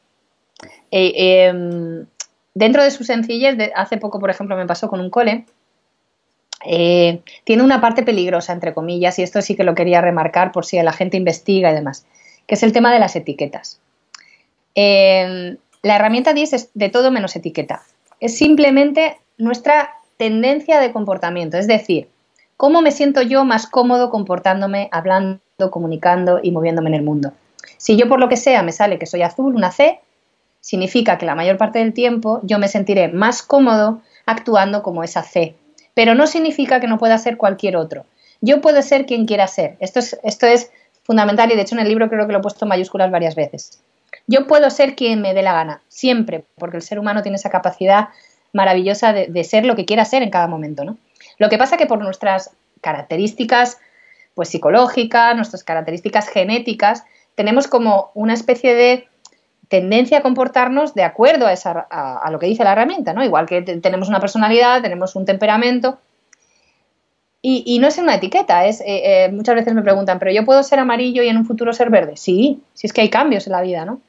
[0.90, 2.06] eh, em,
[2.54, 5.46] dentro de su sencillez, hace poco, por ejemplo, me pasó con un cole,
[6.64, 10.64] eh, tiene una parte peligrosa, entre comillas, y esto sí que lo quería remarcar por
[10.64, 12.06] si la gente investiga y demás,
[12.46, 13.80] que es el tema de las etiquetas.
[14.74, 17.82] Em, la herramienta 10 es de todo menos etiqueta.
[18.20, 22.08] Es simplemente nuestra tendencia de comportamiento, es decir,
[22.58, 27.32] cómo me siento yo más cómodo comportándome, hablando, comunicando y moviéndome en el mundo.
[27.78, 30.00] Si yo por lo que sea me sale que soy azul, una C,
[30.60, 35.22] significa que la mayor parte del tiempo yo me sentiré más cómodo actuando como esa
[35.22, 35.54] C,
[35.94, 38.04] pero no significa que no pueda ser cualquier otro.
[38.40, 39.76] Yo puedo ser quien quiera ser.
[39.80, 40.70] Esto es, esto es
[41.02, 43.34] fundamental y de hecho en el libro creo que lo he puesto en mayúsculas varias
[43.34, 43.82] veces.
[44.26, 47.50] Yo puedo ser quien me dé la gana, siempre, porque el ser humano tiene esa
[47.50, 48.08] capacidad
[48.52, 50.98] maravillosa de, ser lo que quiera ser en cada momento, ¿no?
[51.38, 53.78] Lo que pasa que por nuestras características
[54.34, 59.08] pues psicológicas, nuestras características genéticas, tenemos como una especie de
[59.70, 63.24] tendencia a comportarnos de acuerdo a, esa, a, lo que dice la herramienta, ¿no?
[63.24, 65.98] Igual que tenemos una personalidad, tenemos un temperamento.
[67.40, 68.84] Y, no es una etiqueta, es, eh,
[69.24, 71.88] eh, muchas veces me preguntan, ¿pero yo puedo ser amarillo y en un futuro ser
[71.88, 72.18] verde?
[72.18, 74.02] Sí, si es que hay cambios en la vida, ¿no?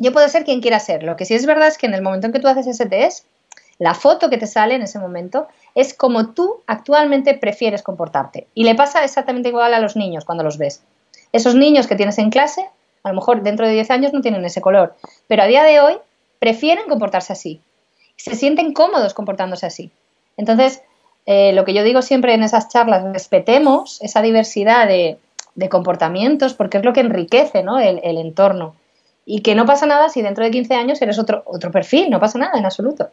[0.00, 1.04] Yo puedo ser quien quiera ser.
[1.04, 2.86] Lo que sí es verdad es que en el momento en que tú haces ese
[2.86, 3.26] test,
[3.78, 8.48] la foto que te sale en ese momento es como tú actualmente prefieres comportarte.
[8.54, 10.82] Y le pasa exactamente igual a los niños cuando los ves.
[11.32, 12.68] Esos niños que tienes en clase
[13.08, 14.94] a lo mejor dentro de 10 años no tienen ese color,
[15.26, 15.94] pero a día de hoy
[16.38, 17.60] prefieren comportarse así.
[18.16, 19.90] Se sienten cómodos comportándose así.
[20.36, 20.82] Entonces,
[21.26, 25.18] eh, lo que yo digo siempre en esas charlas, respetemos esa diversidad de,
[25.68, 28.76] comportamientos porque es lo que enriquece el, entorno.
[29.26, 32.20] Y que no pasa nada si dentro de 15 años eres otro, otro perfil, no
[32.20, 33.10] pasa nada en absoluto.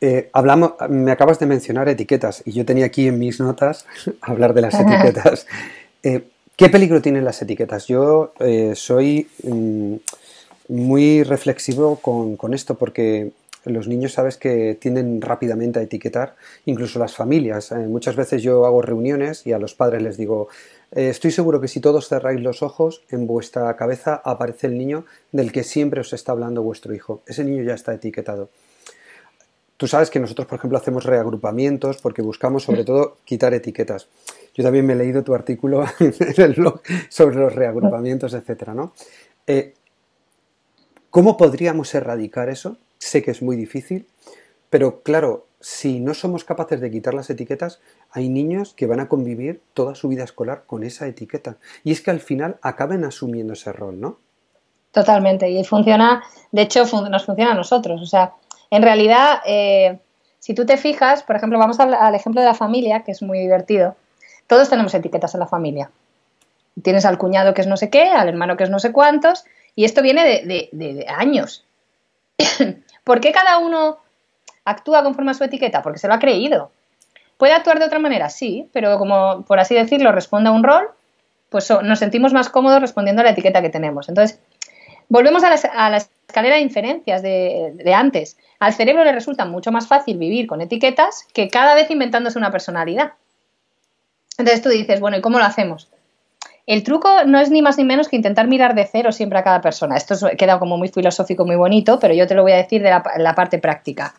[0.00, 3.86] Eh, hablamos, me acabas de mencionar etiquetas y yo tenía aquí en mis notas
[4.20, 5.46] hablar de las etiquetas.
[6.02, 7.88] Eh, ¿Qué peligro tienen las etiquetas?
[7.88, 9.94] Yo eh, soy mm,
[10.68, 13.32] muy reflexivo con, esto porque
[13.64, 17.72] los niños sabes que tienden rápidamente a etiquetar, incluso las familias.
[17.72, 20.46] Eh, muchas veces yo hago reuniones y a los padres les digo,
[20.92, 25.06] eh, estoy seguro que si todos cerráis los ojos, en vuestra cabeza aparece el niño
[25.32, 27.22] del que siempre os está hablando vuestro hijo.
[27.26, 28.48] Ese niño ya está etiquetado.
[29.76, 32.86] Tú sabes que nosotros, por ejemplo, hacemos reagrupamientos porque buscamos sobre mm.
[32.86, 34.06] todo quitar etiquetas.
[34.54, 38.92] Yo también me he leído tu artículo en el blog sobre los reagrupamientos, etcétera, ¿no?
[39.46, 39.74] Eh,
[41.10, 42.78] ¿Cómo podríamos erradicar eso?
[42.98, 44.06] Sé que es muy difícil,
[44.70, 49.08] pero claro, si no somos capaces de quitar las etiquetas, hay niños que van a
[49.08, 51.56] convivir toda su vida escolar con esa etiqueta.
[51.84, 54.18] Y es que al final acaben asumiendo ese rol, ¿no?
[54.92, 55.48] Totalmente.
[55.48, 58.02] Y funciona, de hecho, nos funciona a nosotros.
[58.02, 58.34] O sea,
[58.70, 59.98] en realidad, eh,
[60.38, 63.38] si tú te fijas, por ejemplo, vamos al, ejemplo de la familia, que es muy
[63.38, 63.96] divertido.
[64.46, 65.90] Todos tenemos etiquetas en la familia.
[66.82, 69.44] Tienes al cuñado que es no sé qué, al hermano que es no sé cuántos,
[69.76, 71.64] y esto viene de, años.
[73.04, 73.98] ¿Por qué cada uno
[74.64, 75.82] actúa conforme a su etiqueta?
[75.82, 76.70] Porque se lo ha creído.
[77.36, 78.28] ¿Puede actuar de otra manera?
[78.28, 80.88] Sí, pero como por así decirlo responde a un rol,
[81.48, 84.08] pues nos sentimos más cómodos respondiendo a la etiqueta que tenemos.
[84.08, 84.40] Entonces,
[85.08, 85.50] volvemos a
[85.90, 88.36] la, escalera de inferencias de, de, antes.
[88.58, 92.50] Al cerebro le resulta mucho más fácil vivir con etiquetas que cada vez inventándose una
[92.50, 93.12] personalidad.
[94.38, 95.88] Entonces tú dices, bueno, ¿y cómo lo hacemos?
[96.66, 99.44] El truco no es ni más ni menos que intentar mirar de cero siempre a
[99.44, 99.96] cada persona.
[99.96, 102.90] Esto queda como muy filosófico, muy bonito, pero yo te lo voy a decir de
[102.90, 104.14] la, parte práctica.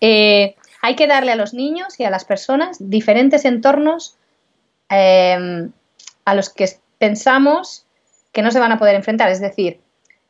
[0.00, 4.16] Eh, hay que darle a los niños y a las personas diferentes entornos
[4.90, 5.68] eh,
[6.24, 7.86] a los que pensamos
[8.32, 9.80] que no se van a poder enfrentar, es decir,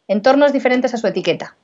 [0.08, 1.56] entornos diferentes a su etiqueta.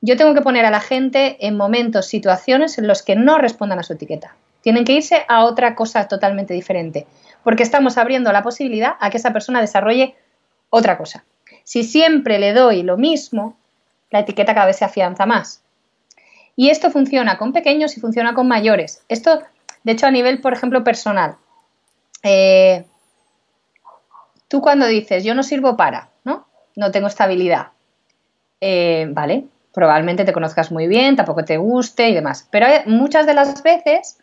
[0.00, 3.78] Yo tengo que poner a la gente en momentos, situaciones en los que no respondan
[3.78, 4.34] a su etiqueta.
[4.62, 7.06] Tienen que irse a otra cosa totalmente diferente,
[7.42, 10.14] porque estamos abriendo la posibilidad a que esa persona desarrolle
[10.68, 11.24] otra cosa.
[11.64, 13.56] Si siempre le doy lo mismo,
[14.10, 15.62] la etiqueta cada vez se afianza más.
[16.56, 19.02] Y esto funciona con pequeños y funciona con mayores.
[19.08, 19.40] Esto,
[19.84, 21.36] de hecho, a nivel, por ejemplo, personal.
[22.22, 22.84] Eh,
[24.48, 26.46] tú cuando dices, yo no sirvo para, ¿no?
[26.76, 27.68] No tengo estabilidad.
[28.60, 32.46] Eh, vale, probablemente te conozcas muy bien, tampoco te guste y demás.
[32.50, 34.18] Pero muchas de las veces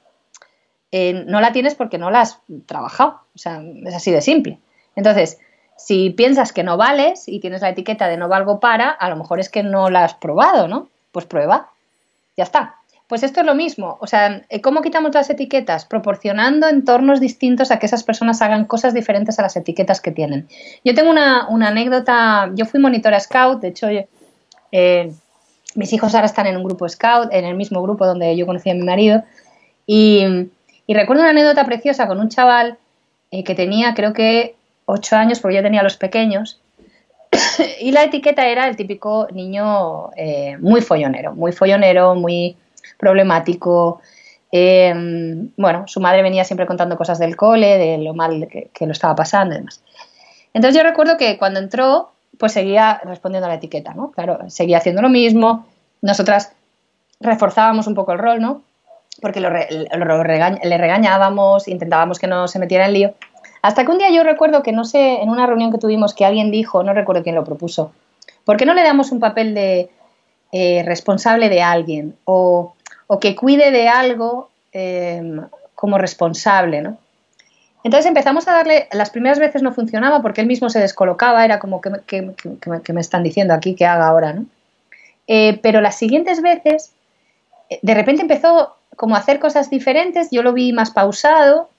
[0.92, 3.22] eh, no la tienes porque no la has trabajado.
[3.36, 4.60] O sea, es así de simple.
[4.96, 5.40] Entonces,
[5.78, 9.16] si piensas que no vales y tienes la etiqueta de no valgo para, a lo
[9.16, 10.90] mejor es que no la has probado, ¿no?
[11.12, 11.70] Pues prueba.
[12.36, 12.76] Ya está.
[13.08, 13.98] Pues esto es lo mismo.
[14.02, 15.86] O sea, ¿cómo quitamos las etiquetas?
[15.86, 20.48] Proporcionando entornos distintos a que esas personas hagan cosas diferentes a las etiquetas que tienen.
[20.84, 22.52] Yo tengo una, anécdota.
[22.54, 23.88] Yo fui monitora scout, de hecho,
[24.72, 25.14] eh,
[25.76, 28.70] mis hijos ahora están en un grupo scout, en el mismo grupo donde yo conocí
[28.70, 29.24] a mi marido.
[29.86, 30.50] Y,
[30.94, 32.78] recuerdo una anécdota preciosa con un chaval
[33.32, 36.62] eh, que tenía, creo que, ocho años, porque yo tenía los pequeños.
[37.82, 42.56] y la etiqueta era el típico niño eh, muy follonero, muy follonero, muy
[42.98, 44.02] problemático.
[44.52, 48.86] Em, bueno, su madre venía siempre contando cosas del cole, de lo mal que, que,
[48.86, 49.84] lo estaba pasando y demás.
[50.54, 54.12] Entonces yo recuerdo que cuando entró, pues seguía respondiendo a la etiqueta, ¿no?
[54.12, 55.66] Claro, seguía haciendo lo mismo.
[56.02, 56.54] Nosotras
[57.20, 58.62] reforzábamos un poco el rol, ¿no?
[59.22, 63.14] Porque lo le regañábamos, intentábamos que no se metiera en lío.
[63.62, 66.26] Hasta que un día yo recuerdo que, no sé, en una reunión que tuvimos, que
[66.26, 67.92] alguien dijo, no recuerdo quién lo propuso,
[68.46, 69.90] ¿por qué no le damos un papel de
[70.54, 72.74] eh, responsable de alguien o,
[73.20, 75.42] que cuide de algo eh,
[75.76, 76.98] como responsable, ¿no?
[77.84, 81.60] Entonces empezamos a darle, las primeras veces no funcionaba porque él mismo se descolocaba, era
[81.60, 81.92] como que,
[82.94, 84.46] me están diciendo aquí que haga ahora, ¿no?
[85.28, 86.94] Eh, pero las siguientes veces,
[87.82, 91.70] de repente empezó como hacer cosas diferentes, yo lo vi más pausado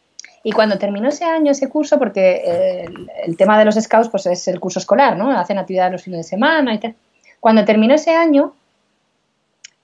[0.42, 2.86] y cuando terminó ese año, ese curso, porque
[3.26, 5.30] el, tema de los scouts pues es el curso escolar, ¿no?
[5.36, 6.94] Hacen actividades los fines de semana y.
[7.40, 8.54] Cuando terminó ese año,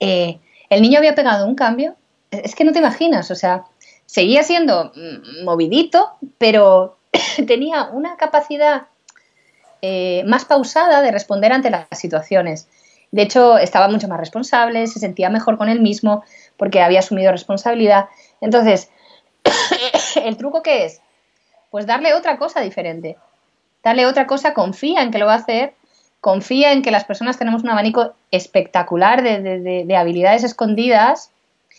[0.01, 0.39] eh,
[0.71, 1.95] el niño había pegado un cambio,
[2.31, 3.65] es que no te imaginas, o sea,
[4.07, 6.97] seguía siendo mm, movidito, pero
[7.47, 8.87] tenía una capacidad
[9.83, 12.69] eh, más pausada de responder ante las situaciones.
[13.13, 16.25] De hecho, estaba mucho más responsable, se sentía mejor con él mismo
[16.57, 18.07] porque había asumido responsabilidad.
[18.41, 18.91] Entonces,
[20.17, 21.01] ¿el truco qué es?
[21.71, 23.17] Pues darle otra cosa diferente.
[23.83, 25.75] Darle otra cosa, confía en que lo va a hacer,
[26.21, 31.31] confía en que las personas tenemos un abanico espectacular de habilidades escondidas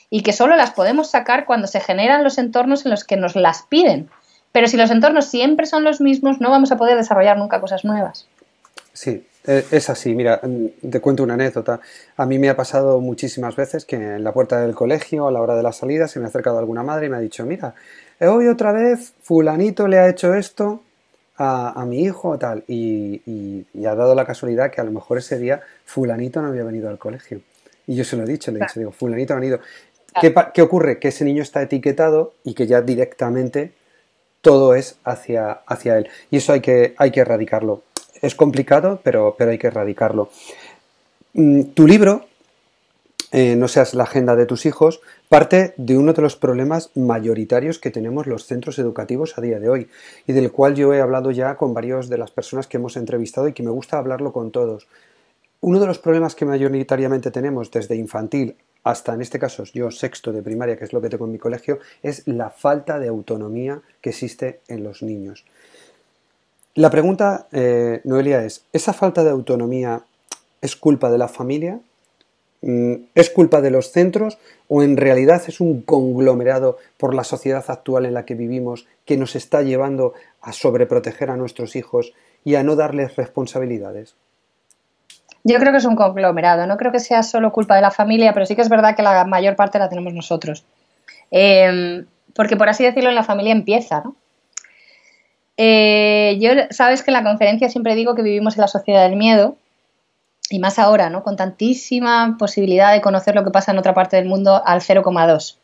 [0.10, 3.36] y que solo las podemos sacar cuando se generan los entornos en los que nos
[3.36, 4.10] las piden.
[4.52, 7.84] Pero si los entornos siempre son los mismos, no vamos a poder desarrollar nunca cosas
[7.84, 8.28] nuevas.
[8.94, 10.16] Sí, es así.
[10.16, 11.80] Mira, mm, te cuento una anécdota.
[12.18, 15.42] A mí me ha pasado muchísimas veces que en la puerta del colegio, a la
[15.42, 17.76] hora de la salida, se me ha acercado alguna madre y me ha dicho, mira,
[18.22, 20.82] hoy otra vez fulanito le ha hecho esto
[21.38, 22.64] a, mi hijo o tal.
[22.68, 23.22] Y,
[23.74, 26.90] y, ha dado la casualidad que a lo mejor ese día fulanito no había venido
[26.90, 27.42] al colegio.
[27.88, 29.60] Y yo se lo he dicho, le he dicho, digo, fulanito no ha venido.
[30.54, 30.98] ¿Qué, ocurre?
[31.00, 33.74] Que ese niño está etiquetado y que ya directamente
[34.42, 36.08] todo es hacia, hacia él.
[36.32, 37.84] Y eso hay que, hay que erradicarlo.
[38.22, 40.30] Es complicado, pero, pero hay que erradicarlo.
[41.34, 42.26] Mm, tu libro,
[43.32, 47.80] eh, No seas la agenda de tus hijos, parte de uno de los problemas mayoritarios
[47.80, 49.90] que tenemos los centros educativos a día de hoy
[50.26, 53.50] y del cual yo he hablado ya con varios de las personas que hemos entrevistado
[53.50, 54.88] y que me gusta hablarlo con todos.
[55.60, 60.32] Uno de los problemas que mayoritariamente tenemos desde infantil hasta en este caso yo sexto
[60.32, 63.82] de primaria, que es lo que tengo en mi colegio, es la falta de autonomía
[64.00, 65.44] que existe en los niños.
[66.76, 70.02] La pregunta, eh, Noelia, es, ¿esa falta de autonomía
[70.62, 71.80] es culpa de la familia?
[72.62, 77.64] Mm, ¿Es culpa de los centros o en realidad es un conglomerado por la sociedad
[77.66, 82.12] actual en la que vivimos que nos está llevando a sobreproteger a nuestros hijos
[82.44, 84.16] y a no darles responsabilidades?
[85.46, 88.34] Yo creo que es un conglomerado, no creo que sea solo culpa de la familia,
[88.34, 90.66] pero sí que es verdad que la mayor parte la tenemos nosotros.
[91.32, 94.16] Em, porque por así decirlo, en la familia empieza, ¿no?
[95.58, 99.16] Eh, yo, sabes que en la conferencia siempre digo que vivimos en la sociedad del
[99.16, 99.58] miedo,
[100.50, 101.24] y más ahora, ¿no?
[101.24, 105.58] Con tantísima posibilidad de conocer lo que pasa en otra parte del mundo al 0,2.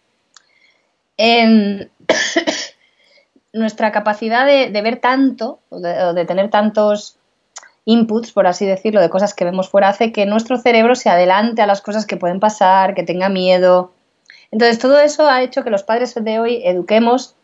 [1.17, 1.87] Em,
[3.53, 7.17] nuestra capacidad de, ver tanto, o de tener tantos
[7.85, 11.61] inputs, por así decirlo, de cosas que vemos fuera, hace que nuestro cerebro se adelante
[11.61, 13.91] a las cosas que pueden pasar, que tenga miedo.
[14.51, 17.35] Entonces, todo eso ha hecho que los padres de hoy eduquemos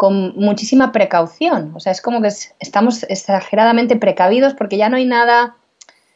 [0.00, 1.72] con muchísima precaución.
[1.76, 2.28] O sea, es como que
[2.58, 5.56] estamos exageradamente precavidos porque ya no hay nada,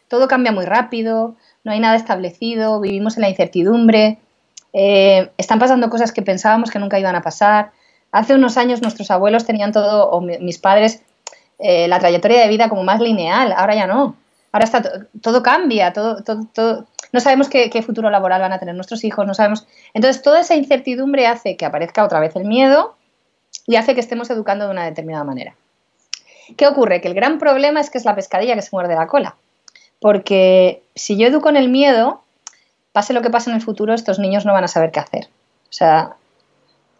[0.08, 4.20] todo cambia muy rápido, no hay nada establecido, vivimos en la incertidumbre,
[4.72, 7.72] eh, están pasando cosas que pensábamos que nunca iban a pasar.
[8.10, 11.02] Hace unos años nuestros abuelos tenían todo, o mis padres
[11.58, 14.16] eh, la trayectoria de vida como más lineal, ahora ya no.
[14.50, 14.82] Ahora está
[15.20, 19.34] todo cambia, todo, todo, no sabemos qué, futuro laboral van a tener nuestros hijos, no
[19.34, 19.66] sabemos.
[19.92, 22.96] Entonces, toda esa incertidumbre hace que aparezca otra vez el miedo
[23.66, 25.54] y hace que estemos educando de una determinada manera.
[26.56, 27.00] ¿Qué ocurre?
[27.00, 29.36] Que el gran problema es que es la pescadilla que se muerde la cola.
[30.00, 32.22] porque si yo educo en el miedo,
[32.92, 35.28] pase lo que pase en el futuro, estos niños no van a saber qué hacer.
[35.70, 36.16] O sea,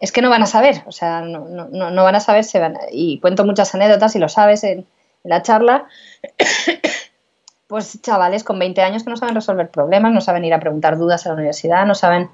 [0.01, 2.79] es que no van a saber, o sea, no, no, no van a saber, van,
[2.91, 4.87] y cuento muchas anécdotas y lo sabes en,
[5.25, 5.87] la charla,
[7.67, 10.99] pues chavales con 20 años que no saben resolver problemas, no saben ir a preguntar
[10.99, 12.31] dudas a la universidad, no saben,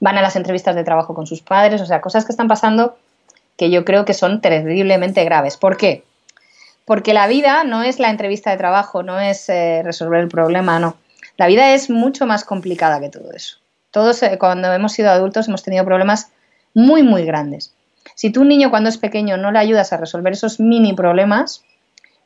[0.00, 2.96] van a las entrevistas de trabajo con sus padres, o sea, cosas que están pasando
[3.56, 5.56] que yo creo que son terriblemente graves.
[5.56, 6.04] ¿Por qué?
[6.84, 10.78] Porque la vida no es la entrevista de trabajo, no es eh, resolver el problema,
[10.78, 10.96] no.
[11.36, 13.58] La vida es mucho más complicada que todo eso.
[13.90, 16.30] Todos eh, cuando hemos sido adultos hemos tenido problemas
[16.74, 17.74] muy, muy grandes.
[18.14, 21.64] Si tú un niño cuando es pequeño no le ayudas a resolver esos mini problemas,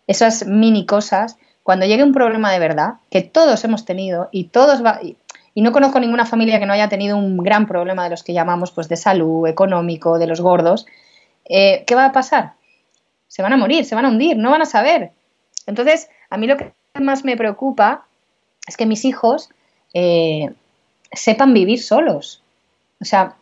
[0.06, 4.84] esas mini cosas, cuando llegue un problema de verdad, que todos hemos tenido y todos
[4.84, 5.16] va, y,
[5.60, 8.70] no conozco ninguna familia que no haya tenido un gran problema de los que llamamos
[8.70, 10.86] pues de salud, económico, de los gordos,
[11.48, 12.54] eh, ¿qué va a pasar?
[13.26, 15.12] Se van a morir, se van a hundir, no van a saber.
[15.66, 18.06] Entonces, a mí lo que más me preocupa
[18.66, 19.50] es que mis hijos
[19.94, 20.50] eh,
[21.12, 22.42] sepan vivir solos.
[23.00, 23.36] O sea,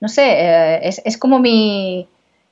[0.00, 2.08] no sé, eh, es, como mi,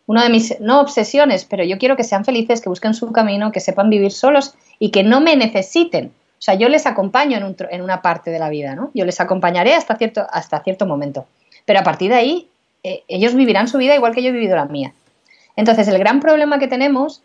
[0.07, 3.53] una de mis, no obsesiones, pero yo quiero que sean felices, que busquen su camino,
[3.53, 6.13] que sepan vivir solos y que no me necesiten.
[6.39, 8.91] O sea, yo les acompaño en, en una parte de la vida, ¿no?
[8.95, 11.27] Yo les acompañaré hasta cierto, hasta cierto momento.
[11.67, 12.50] Pero a partir de ahí,
[12.83, 14.93] eh, ellos vivirán su vida igual que yo he vivido la mía.
[15.57, 17.23] Entonces, el gran problema que tenemos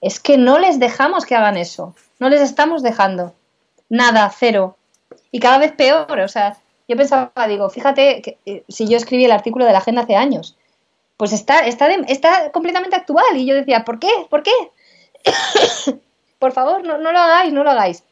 [0.00, 1.94] es que no les dejamos que hagan eso.
[2.18, 3.34] No les estamos dejando.
[3.88, 4.76] Nada, cero.
[5.30, 6.20] Y cada vez peor.
[6.20, 6.56] O sea,
[6.88, 10.16] yo pensaba, digo, fíjate, que, eh, si yo escribí el artículo de la agenda hace
[10.16, 10.56] años,
[11.16, 13.36] pues está, está, está completamente actual.
[13.36, 14.10] Y yo decía, ¿por qué?
[14.28, 14.52] ¿Por qué?
[16.38, 18.02] Por favor, no, lo hagáis, no lo hagáis.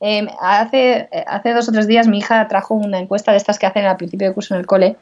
[0.00, 3.66] Em, hace, hace dos o tres días mi hija trajo una encuesta de estas que
[3.66, 4.96] hacen al principio de curso en el cole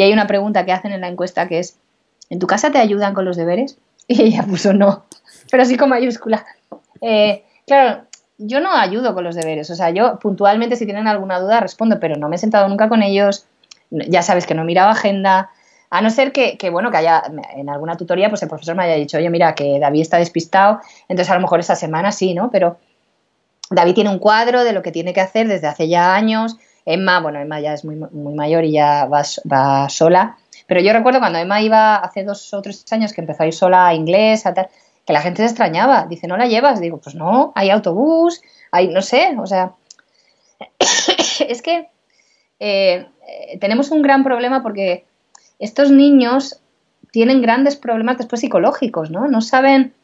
[0.00, 1.76] y hay una pregunta que hacen en la encuesta que es,
[2.30, 3.76] ¿en tu casa te ayudan con los deberes?
[4.08, 5.04] Y ella puso no,
[5.50, 6.46] pero sí con mayúscula.
[7.02, 8.04] Eh, claro,
[8.38, 12.00] yo no ayudo con los deberes, o sea, yo puntualmente si tienen alguna duda respondo,
[12.00, 13.44] pero no me he sentado nunca con ellos,
[13.90, 15.50] ya sabes que no he mirado agenda,
[15.90, 17.22] a no ser que, bueno, que haya
[17.54, 20.80] en alguna tutoría, pues el profesor me haya dicho, oye, mira, que David está despistado,
[21.10, 22.50] entonces a lo mejor esa semana sí, ¿no?
[22.50, 22.78] Pero
[23.68, 27.20] David tiene un cuadro de lo que tiene que hacer desde hace ya años, Emma,
[27.20, 31.18] bueno, Emma ya es muy, muy mayor y ya va, va sola, pero yo recuerdo
[31.18, 34.46] cuando Emma iba hace dos o tres años que empezó a ir sola a inglés,
[34.46, 36.06] a que la gente se extrañaba.
[36.08, 36.80] Dice, ¿no la llevas?
[36.80, 39.72] Digo, pues no, hay autobús, hay, no sé, o sea,
[41.48, 41.88] es que
[42.60, 43.08] eh,
[43.60, 45.04] tenemos un gran problema porque
[45.58, 46.60] estos niños
[47.10, 49.28] tienen grandes problemas después psicológicos, ¿no?
[49.28, 49.94] No saben,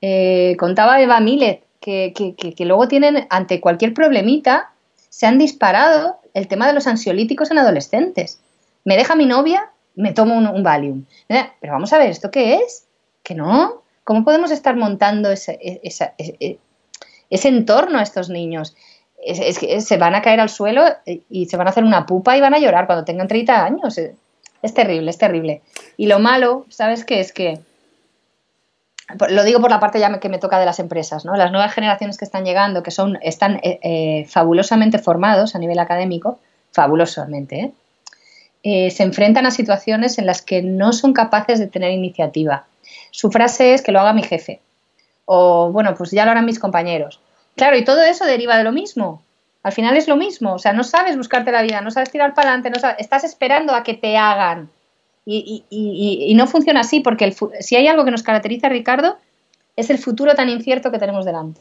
[0.00, 4.72] eh, contaba Eva Millet, que, que, luego tienen, ante cualquier problemita,
[5.10, 8.40] se han disparado el tema de los ansiolíticos en adolescentes.
[8.84, 11.04] Me deja mi novia, me tomo un, Valium.
[11.28, 12.86] Pero vamos a ver, ¿esto qué es?
[13.22, 16.58] Que no, ¿Cómo podemos estar montando ese, e, e,
[17.30, 18.74] ese, entorno a estos niños?
[19.22, 22.36] Es, que se van a caer al suelo y se van a hacer una pupa
[22.36, 23.98] y van a llorar cuando tengan 30 años.
[24.62, 25.62] Es terrible, es terrible.
[25.96, 27.20] Y lo malo, ¿sabes qué?
[27.20, 27.60] Es que,
[29.28, 31.36] lo digo por la parte ya que me toca de las empresas, ¿no?
[31.36, 35.78] Las nuevas generaciones que están llegando, que son, están eh, eh, fabulosamente formados a nivel
[35.78, 36.38] académico,
[36.72, 37.72] fabulosamente,
[38.62, 38.90] ¿eh?
[38.90, 42.66] se enfrentan a situaciones en las que no son capaces de tener iniciativa
[43.10, 44.60] su frase es que lo haga mi jefe.
[45.24, 47.20] O bueno, pues ya lo harán mis compañeros.
[47.56, 49.22] Claro, y todo eso deriva de lo mismo.
[49.62, 50.54] Al final es lo mismo.
[50.54, 53.74] O sea, no sabes buscarte la vida, no sabes tirar para adelante, no estás esperando
[53.74, 54.70] a que te hagan.
[55.32, 59.16] Y, no funciona así, porque si hay algo que nos caracteriza, Ricardo,
[59.76, 61.60] es el futuro tan incierto que tenemos delante.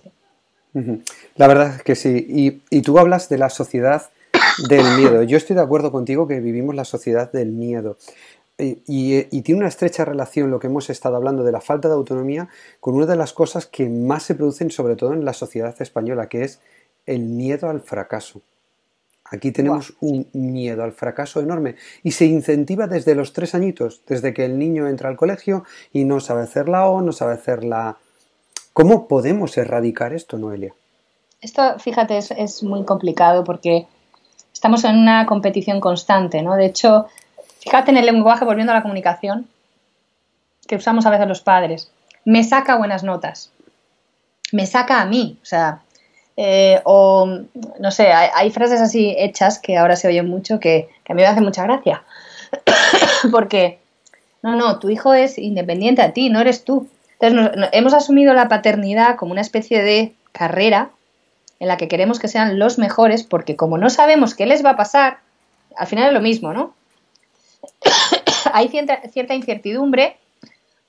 [1.35, 2.61] La verdad es que sí.
[2.69, 4.09] y tú hablas de la sociedad
[4.67, 5.23] del miedo.
[5.23, 7.97] Yo estoy de acuerdo contigo que vivimos la sociedad del miedo.
[8.59, 12.49] Y, tiene una estrecha relación lo que hemos estado hablando de la falta de autonomía
[12.81, 16.27] con una de las cosas que más se producen sobre todo en la sociedad española,
[16.27, 16.59] que es
[17.05, 18.41] el miedo al fracaso.
[19.31, 24.33] Aquí tenemos un miedo al fracaso enorme y se incentiva desde los tres añitos, desde
[24.33, 25.63] que el niño entra al colegio
[25.93, 27.97] y no sabe hacer la O, no sabe hacer la...
[28.73, 30.73] ¿Cómo podemos erradicar esto, Noelia?
[31.41, 33.87] Esto, fíjate, es, es muy complicado porque
[34.53, 36.55] estamos en una competición constante, ¿no?
[36.55, 37.07] De hecho,
[37.59, 39.47] Fíjate en el lenguaje, volviendo a la comunicación,
[40.67, 41.91] que usamos a veces los padres.
[42.25, 43.51] Me saca buenas notas.
[44.51, 45.37] Me saca a mí.
[45.41, 45.81] O sea,
[46.41, 47.27] eh, o
[47.79, 51.27] no sé, hay, frases así hechas que ahora se oyen mucho que, a mí me
[51.27, 52.03] hacen mucha gracia.
[53.31, 53.79] Porque,
[54.41, 56.87] no, no, tu hijo es independiente a ti, no eres tú.
[57.19, 60.91] Entonces, hemos asumido la paternidad como una especie de carrera
[61.59, 64.71] en la que queremos que sean los mejores, porque como no sabemos qué les va
[64.71, 65.17] a pasar,
[65.75, 66.73] al final es lo mismo, ¿no?
[68.53, 70.15] hay cierta, cierta incertidumbre,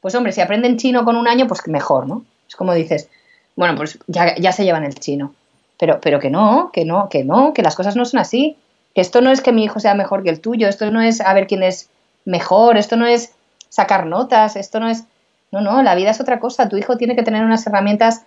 [0.01, 2.25] pues hombre, si aprenden chino con un año, pues mejor, ¿no?
[2.49, 3.09] Es como dices,
[3.57, 5.35] bueno, pues ya, se llevan el chino.
[5.81, 8.59] Pero, pero que no, que no, que no, que las cosas no son así.
[8.95, 11.23] Que esto no es que mi hijo sea mejor que el tuyo, esto no es
[11.23, 11.89] a ver quién es
[12.27, 13.33] mejor, esto no es
[13.71, 15.05] sacar notas, esto no es...
[15.51, 16.69] No, no, la vida es otra cosa.
[16.69, 18.25] Tu hijo tiene que tener unas herramientas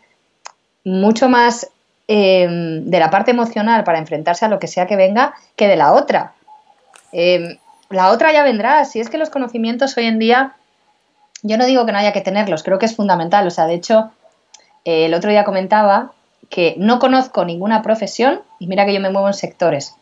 [0.84, 1.70] mucho más
[2.08, 5.76] eh, de la parte emocional para enfrentarse a lo que sea que venga que de
[5.76, 6.34] la otra.
[7.12, 8.84] Eh, la otra ya vendrá.
[8.86, 10.56] Si es que los conocimientos hoy en día,
[11.44, 13.46] yo no digo que no haya que tenerlos, creo que es fundamental.
[13.46, 14.12] O sea, de hecho,
[14.86, 16.14] eh, el otro día comentaba
[16.50, 19.96] que no conozco ninguna profesión, y mira que yo me muevo en sectores,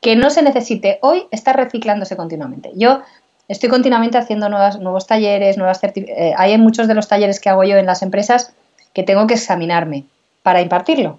[0.00, 2.70] que no se necesite hoy estar reciclándose continuamente.
[2.74, 3.02] Yo
[3.48, 7.76] estoy continuamente haciendo nuevos talleres, nuevas eh, hay muchos de los talleres que hago yo
[7.76, 8.52] en las empresas
[8.92, 10.04] que tengo que examinarme
[10.42, 11.18] para impartirlo.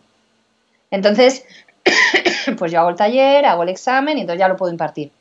[0.92, 1.46] Entonces,
[2.58, 5.12] pues yo hago el taller, hago el examen y entonces ya lo puedo impartir.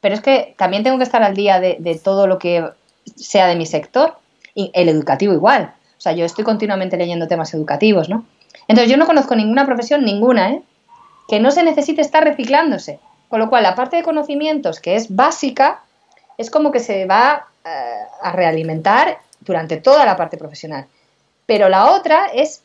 [0.00, 2.68] Pero es que también tengo que estar al día de, todo lo que
[3.16, 4.16] sea de mi sector,
[4.54, 5.74] y el educativo igual.
[5.96, 8.26] O sea, yo estoy continuamente leyendo temas educativos, ¿no?
[8.68, 10.62] Entonces yo no conozco ninguna profesión, ninguna, ¿eh?
[11.28, 13.00] que no se necesite estar reciclándose.
[13.28, 15.80] Con lo cual, la parte de conocimientos, que es básica,
[16.36, 20.86] es como que se va eh, a realimentar durante toda la parte profesional.
[21.46, 22.62] Pero la otra es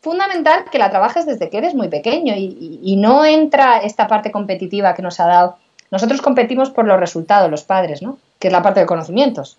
[0.00, 4.94] fundamental que la trabajes desde que eres muy pequeño y, no entra esta parte competitiva
[4.94, 5.56] que nos ha dado.
[5.90, 8.18] Nosotros competimos por los resultados, los padres, ¿no?
[8.38, 9.58] Que es la parte de conocimientos.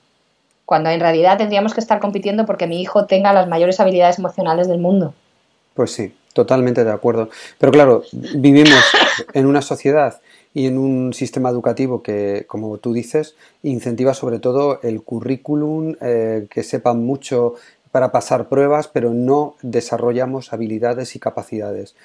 [0.65, 4.67] Cuando en realidad tendríamos que estar compitiendo porque mi hijo tenga las mayores habilidades emocionales
[4.67, 5.13] del mundo.
[5.79, 7.29] Pues sí, totalmente de acuerdo.
[7.57, 8.83] Pero claro, vivimos
[9.33, 10.19] en una sociedad
[10.53, 16.47] y en un sistema educativo que, como tú dices, incentiva sobre todo el currículum, eh,
[16.49, 17.55] que sepan mucho
[17.93, 21.95] para pasar pruebas, pero no desarrollamos habilidades y capacidades.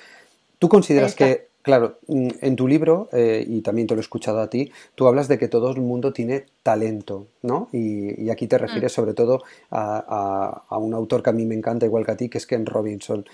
[0.60, 4.40] ¿Tú consideras que, claro, mm, en tu libro, eh, y también te lo he escuchado
[4.40, 7.68] a ti, tú hablas de que todo el mundo tiene talento, ¿no?
[7.72, 8.94] Y, aquí te refieres mm.
[8.94, 12.38] sobre todo a, un autor que a mí me encanta, igual que a ti, que
[12.38, 13.24] es Ken Robinson.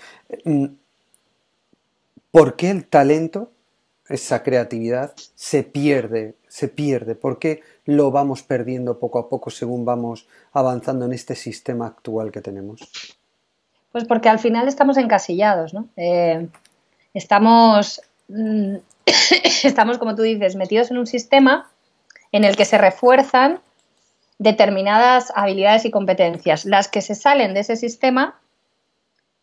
[0.45, 0.65] Mm,
[2.31, 3.51] ¿Por qué el talento,
[4.07, 7.15] esa creatividad, se pierde, se pierde?
[7.15, 12.31] ¿Por qué lo vamos perdiendo poco a poco según vamos avanzando en este sistema actual
[12.31, 13.17] que tenemos?
[13.91, 15.89] Pues porque al final estamos encasillados, ¿no?
[15.97, 16.47] Eh,
[17.13, 18.01] estamos,
[18.31, 18.75] mm,
[19.63, 21.69] estamos, como tú dices, metidos en un sistema
[22.31, 23.59] en el que se refuerzan
[24.37, 26.65] determinadas habilidades y competencias.
[26.65, 28.39] Las que se salen de ese sistema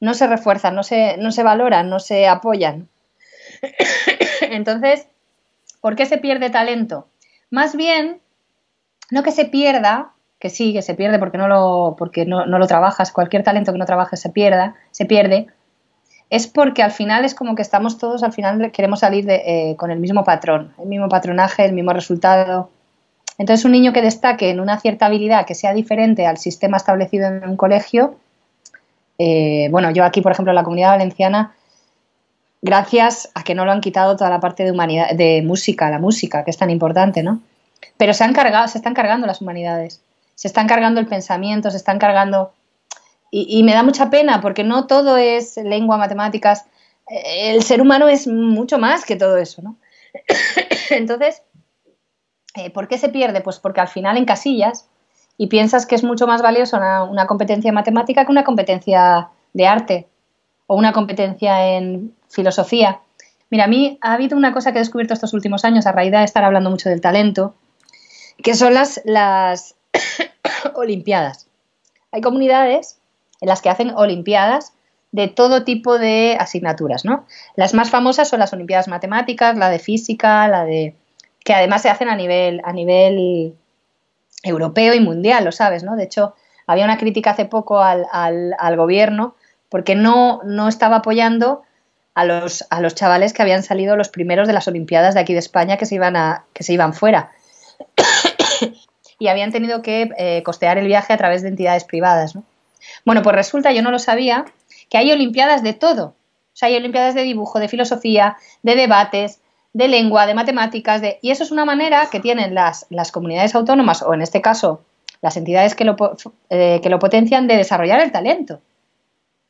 [0.00, 2.88] no se refuerzan, no se, no se valoran, no se apoyan.
[4.40, 5.06] Entonces,
[5.80, 7.08] ¿por qué se pierde talento?
[7.50, 8.20] Más bien
[9.10, 12.66] no que se pierda, que sí, que se pierde porque no lo, porque no, lo
[12.66, 15.46] trabajas, cualquier talento que no trabajes se pierda, se pierde,
[16.30, 19.90] es porque al final es como que estamos todos, al final queremos salir eh, con
[19.90, 22.70] el mismo patrón, el mismo patronaje, el mismo resultado.
[23.38, 27.28] Entonces un niño que destaque en una cierta habilidad que sea diferente al sistema establecido
[27.28, 28.16] en un colegio,
[29.18, 31.54] eh, bueno, yo aquí, por ejemplo, en la comunidad valenciana,
[32.62, 35.98] gracias a que no lo han quitado toda la parte de humanidad, de música, la
[35.98, 37.40] música, que es tan importante, ¿no?
[37.96, 40.02] Pero se han cargado, se están cargando las humanidades,
[40.34, 42.52] se están cargando el pensamiento, se están cargando...
[43.30, 46.64] Y, me da mucha pena porque no todo es lengua, matemáticas.
[47.10, 49.76] Eh, el ser humano es mucho más que todo eso, ¿no?
[50.90, 51.42] Entonces,
[52.54, 53.42] eh, ¿por qué se pierde?
[53.42, 54.88] Pues porque al final encasillas
[55.36, 59.66] y piensas que es mucho más valioso una, una competencia matemática que una competencia de
[59.66, 60.08] arte
[60.66, 63.00] o una competencia en filosofía.
[63.50, 66.12] Mira, a mí ha habido una cosa que he descubierto estos últimos años a raíz
[66.12, 67.54] de estar hablando mucho del talento
[68.42, 69.74] que son las, las
[70.74, 71.48] Olimpiadas.
[72.12, 72.97] Hay comunidades
[73.40, 74.72] en las que hacen Olimpiadas
[75.10, 77.26] de todo tipo de asignaturas, ¿no?
[77.56, 80.94] Las más famosas son las Olimpiadas Matemáticas, la de Física, la de...
[81.44, 83.54] que además se hacen a nivel, a nivel
[84.42, 85.96] europeo y mundial, lo sabes, ¿no?
[85.96, 86.34] De hecho,
[86.66, 89.34] había una crítica hace poco al, al, gobierno
[89.70, 91.62] porque no, no estaba apoyando
[92.14, 95.32] a los, a los chavales que habían salido los primeros de las Olimpiadas de aquí
[95.32, 97.30] de España que se iban, a, que se iban fuera
[99.18, 102.34] y habían tenido que eh, costear el viaje a través de entidades privadas.
[102.34, 102.44] ¿no?
[103.04, 104.44] Bueno, pues resulta, yo no lo sabía,
[104.88, 106.06] que hay Olimpiadas de todo.
[106.06, 106.14] O
[106.54, 109.40] sea, hay Olimpiadas de dibujo, de filosofía, de debates,
[109.72, 111.18] de lengua, de matemáticas, de...
[111.22, 114.82] y eso es una manera que tienen las, las comunidades autónomas, o en este caso
[115.20, 115.96] las entidades que lo,
[116.50, 118.60] eh, que lo potencian, de desarrollar el talento.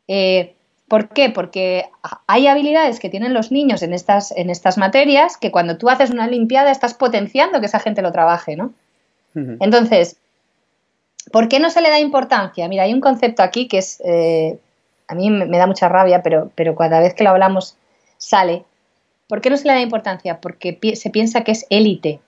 [0.07, 0.55] Eh,
[0.89, 1.29] ¿Por qué?
[1.29, 1.91] Porque
[2.27, 6.11] hay habilidades que tienen los niños en estas, en estas materias que cuando tú haces
[6.11, 8.73] una Olimpiada estás potenciando que esa gente lo trabaje, ¿no?
[9.35, 10.17] Entonces,
[11.33, 12.69] ¿por qué no se le da importancia?
[12.69, 14.59] Mira, hay un concepto aquí que es, eh,
[15.07, 17.77] a mí me da mucha rabia, pero, pero cada vez que lo hablamos
[18.17, 18.65] sale.
[19.29, 20.41] ¿Por qué no se le da importancia?
[20.41, 22.21] Porque se piensa que es élite.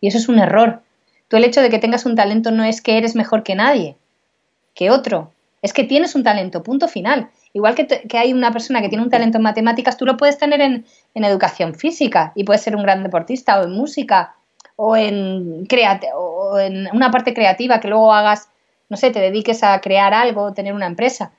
[0.00, 0.82] Y eso es un error.
[1.28, 3.96] Tú el hecho de que tengas un talento no es que eres mejor que nadie,
[4.74, 5.32] que otro.
[5.62, 7.30] Es que tienes un talento, punto final.
[7.52, 10.60] Igual que, hay una persona que tiene un talento en matemáticas, tú lo puedes tener
[10.60, 10.84] en,
[11.14, 14.34] en educación física y puedes ser un gran deportista o en música
[14.76, 15.66] o en,
[16.14, 18.48] o en una parte creativa que luego hagas,
[18.88, 21.32] no sé, te dediques a crear algo, tener una empresa.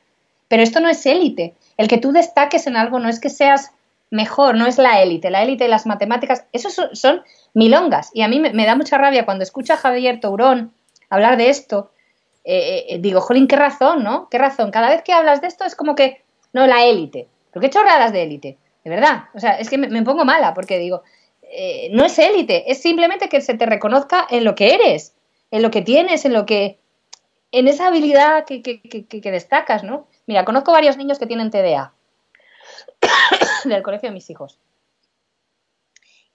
[0.48, 1.56] Pero esto no es élite.
[1.78, 3.72] El que tú destaques en algo no es que seas
[4.12, 5.30] mejor, no es la élite.
[5.30, 7.24] La élite y las matemáticas, eso son,
[7.54, 8.12] milongas.
[8.14, 10.74] Y a mí me, da mucha rabia cuando escucho a Javier Tourón
[11.10, 11.92] hablar de esto.
[12.44, 14.30] Eh, eh, digo, jolín, qué razón, ¿no?
[14.30, 14.72] Qué razón.
[14.72, 16.24] Cada vez que hablas de esto es como que,
[16.54, 17.28] no, la élite.
[17.52, 18.58] ¿Pero qué chorradas de élite?
[18.84, 19.26] De verdad.
[19.34, 21.04] O sea, es que me, pongo mala porque digo,
[21.58, 25.16] eh, no es élite, es simplemente que se te reconozca en lo que eres,
[25.52, 26.80] en lo que tienes, en lo que.
[27.52, 28.62] en esa habilidad que,
[29.24, 30.08] destacas, ¿no?
[30.28, 31.94] Mira, conozco varios niños que tienen TDA
[33.66, 34.60] del colegio de mis hijos.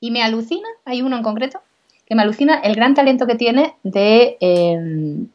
[0.01, 1.61] Y me alucina, hay uno en concreto,
[2.07, 5.29] que me alucina el gran talento que tiene de, em,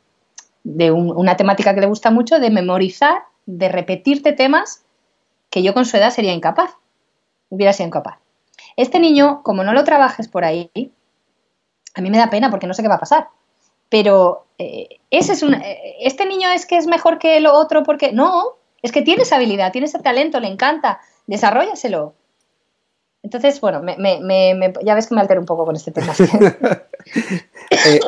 [0.63, 4.83] de una temática que le gusta mucho, de memorizar, de repetirte temas
[5.51, 6.71] que yo con su edad sería incapaz,
[7.49, 8.24] hubiera sido incapaz.
[8.77, 10.69] Este niño, como no lo trabajes por ahí,
[11.93, 13.29] a mí me da pena porque no sé qué va a pasar.
[13.89, 17.83] Pero eh, ese es un, eh, este niño es que es mejor que el otro
[17.83, 18.43] porque no,
[18.81, 22.13] es que tiene esa habilidad, tiene ese talento, le encanta, desarrollaselo.
[23.23, 23.81] Entonces, bueno,
[24.83, 26.13] ya ves que me altero un poco con este tema.
[27.87, 27.99] Eh,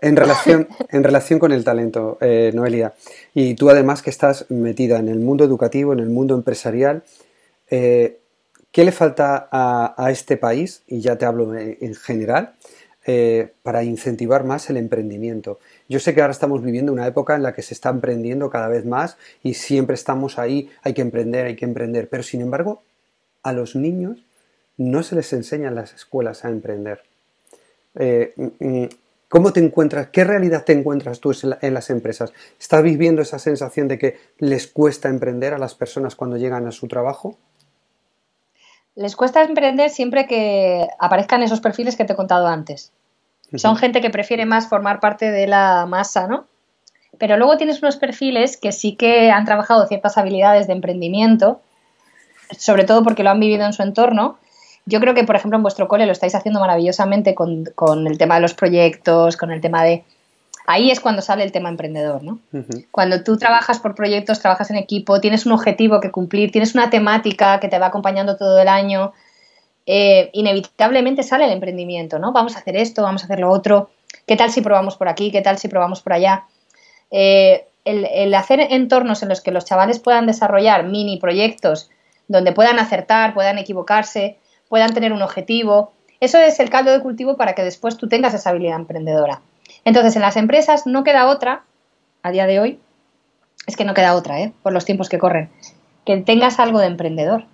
[0.00, 2.94] en, relación, en relación con el talento, Noelia,
[3.34, 7.02] y tú además que estás metida en el mundo educativo, en el mundo empresarial,
[7.70, 8.18] eh,
[8.78, 12.54] ¿qué le falta a, este país, y ya te hablo en general,
[13.64, 15.58] para incentivar más el emprendimiento?
[15.88, 18.68] Yo sé que ahora estamos viviendo una época en la que se está emprendiendo cada
[18.68, 22.80] vez más y siempre estamos ahí, hay que emprender, hay que emprender, pero sin embargo
[23.42, 24.24] a los niños
[24.76, 27.02] no se les enseña en las escuelas a emprender.
[27.96, 28.88] Eh, mm, mm,
[29.28, 30.10] ¿Cómo te encuentras?
[30.10, 32.32] ¿Qué realidad te encuentras tú en las empresas?
[32.60, 36.70] ¿Estás viviendo esa sensación de que les cuesta emprender a las personas cuando llegan a
[36.70, 37.36] su trabajo?
[38.98, 42.90] Les cuesta emprender siempre que aparezcan esos perfiles que te he contado antes.
[43.54, 46.46] Son gente que prefiere más formar parte de la masa, ¿no?
[47.16, 51.60] Pero luego tienes unos perfiles que sí que han trabajado ciertas habilidades de emprendimiento,
[52.58, 54.36] sobre todo porque lo han vivido en su entorno.
[54.84, 57.68] Yo creo que, por ejemplo, en vuestro cole lo estáis haciendo maravillosamente con,
[58.08, 60.02] el tema de los proyectos, con el tema de...
[60.70, 62.40] Ahí es cuando sale el tema emprendedor, ¿no?
[62.90, 66.90] Cuando tú trabajas por proyectos, trabajas en equipo, tienes un objetivo que cumplir, tienes una
[66.90, 69.14] temática que te va acompañando todo el año,
[69.86, 72.32] eh, inevitablemente sale el emprendimiento, ¿no?
[72.32, 73.88] Vamos a hacer esto, vamos a hacer lo otro,
[74.26, 75.30] ¿qué tal si probamos por aquí?
[75.30, 76.44] ¿Qué tal si probamos por allá?
[77.10, 81.88] Eh, el, hacer entornos en los que los chavales puedan desarrollar mini proyectos
[82.26, 84.36] donde puedan acertar, puedan equivocarse,
[84.68, 88.34] puedan tener un objetivo, eso es el caldo de cultivo para que después tú tengas
[88.34, 89.40] esa habilidad emprendedora.
[89.84, 91.64] Entonces, en las empresas no queda otra,
[92.22, 92.80] a día de hoy,
[93.66, 94.52] es que no queda otra, ¿eh?
[94.62, 95.50] por los tiempos que corren,
[96.04, 97.44] que tengas algo de emprendedor.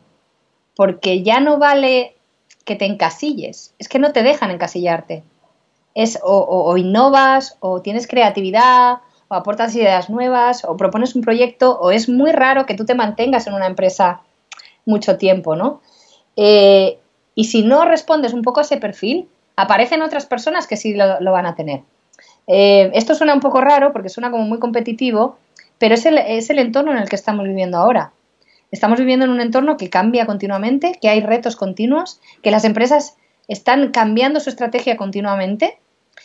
[0.77, 2.17] Porque ya no vale
[2.65, 5.23] que te encasilles, es que no te dejan encasillarte.
[5.95, 8.99] Es o, innovas, o tienes creatividad,
[9.29, 12.97] o aportas ideas nuevas, o propones un proyecto, o es muy raro que tú te
[12.97, 14.23] mantengas en una empresa
[14.87, 15.81] mucho tiempo, ¿no?
[16.37, 16.99] Eh,
[17.35, 21.33] y si no respondes un poco a ese perfil, aparecen otras personas que sí lo,
[21.33, 21.83] van a tener.
[22.47, 25.39] Eh, esto suena un poco raro porque suena como muy competitivo,
[25.79, 28.13] pero es el, es el entorno en el que estamos viviendo ahora.
[28.71, 33.17] Estamos viviendo en un entorno que cambia continuamente, que hay retos continuos, que las empresas
[33.49, 35.79] están cambiando su estrategia continuamente.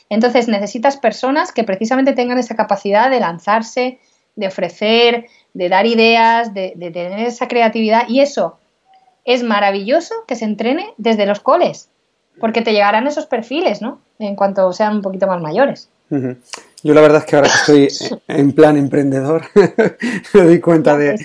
[0.09, 3.99] Entonces necesitas personas que precisamente tengan esa capacidad de lanzarse,
[4.35, 8.07] de ofrecer, de dar ideas, de, tener esa creatividad.
[8.07, 8.57] Y eso
[9.25, 11.91] es maravilloso que se entrene desde los coles,
[12.39, 14.01] porque te llegarán esos perfiles, ¿no?
[14.17, 15.91] En cuanto sean un poquito más mayores.
[16.81, 17.87] Yo la verdad es que ahora estoy
[18.27, 19.43] en plan emprendedor,
[20.33, 21.17] me doy cuenta de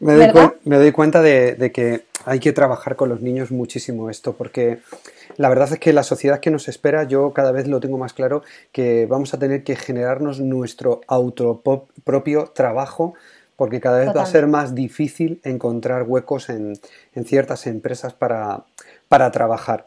[0.00, 4.80] me, doy cuenta de, que hay que trabajar con los niños muchísimo esto, porque
[5.36, 8.12] la verdad es que la sociedad que nos espera, yo cada vez lo tengo más
[8.12, 8.42] claro,
[8.72, 11.62] que vamos a tener que generarnos nuestro auto
[12.04, 13.14] propio trabajo,
[13.56, 16.78] porque cada vez va a ser más difícil encontrar huecos en,
[17.14, 18.64] en ciertas empresas para,
[19.08, 19.86] para trabajar.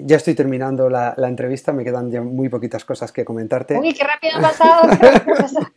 [0.00, 3.78] Ya estoy terminando la, entrevista, me quedan ya muy poquitas cosas que comentarte.
[3.78, 4.88] Uy, qué rápido ha pasado.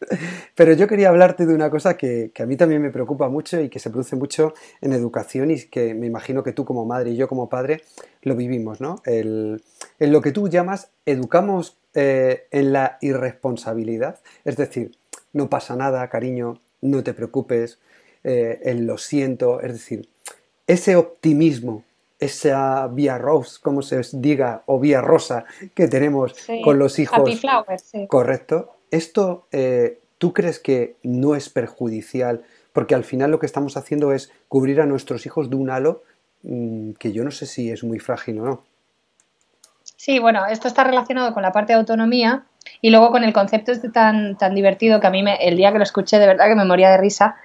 [0.55, 3.69] Pero yo quería hablarte de una cosa que, a mí también me preocupa mucho y
[3.69, 7.15] que se produce mucho en educación y que me imagino que tú como madre y
[7.15, 7.82] yo como padre
[8.22, 9.01] lo vivimos, ¿no?
[9.05, 9.59] en
[9.99, 14.91] lo que tú llamas educamos eh, en la irresponsabilidad, es decir,
[15.34, 17.80] no pasa nada, cariño, no te preocupes,
[18.24, 20.07] eh, en lo siento, es decir,
[20.67, 21.84] ese optimismo
[22.22, 25.43] esa vía rose, como se diga, o vía rosa
[25.74, 27.19] que tenemos con los hijos.
[27.19, 27.39] Happy
[27.84, 28.07] sí.
[28.07, 28.78] Correcto.
[28.91, 32.43] ¿esto eh, tú crees que no es perjudicial?
[32.74, 36.03] Porque al final lo que estamos haciendo es cubrir a nuestros hijos de un halo
[36.43, 38.63] mm, que yo no sé si es muy frágil o no.
[39.95, 42.45] Sí, bueno, esto está relacionado con la parte de autonomía
[42.82, 45.72] y luego con el concepto este tan, tan divertido que a mí me, el día
[45.72, 47.36] que lo escuché de verdad que me moría de risa,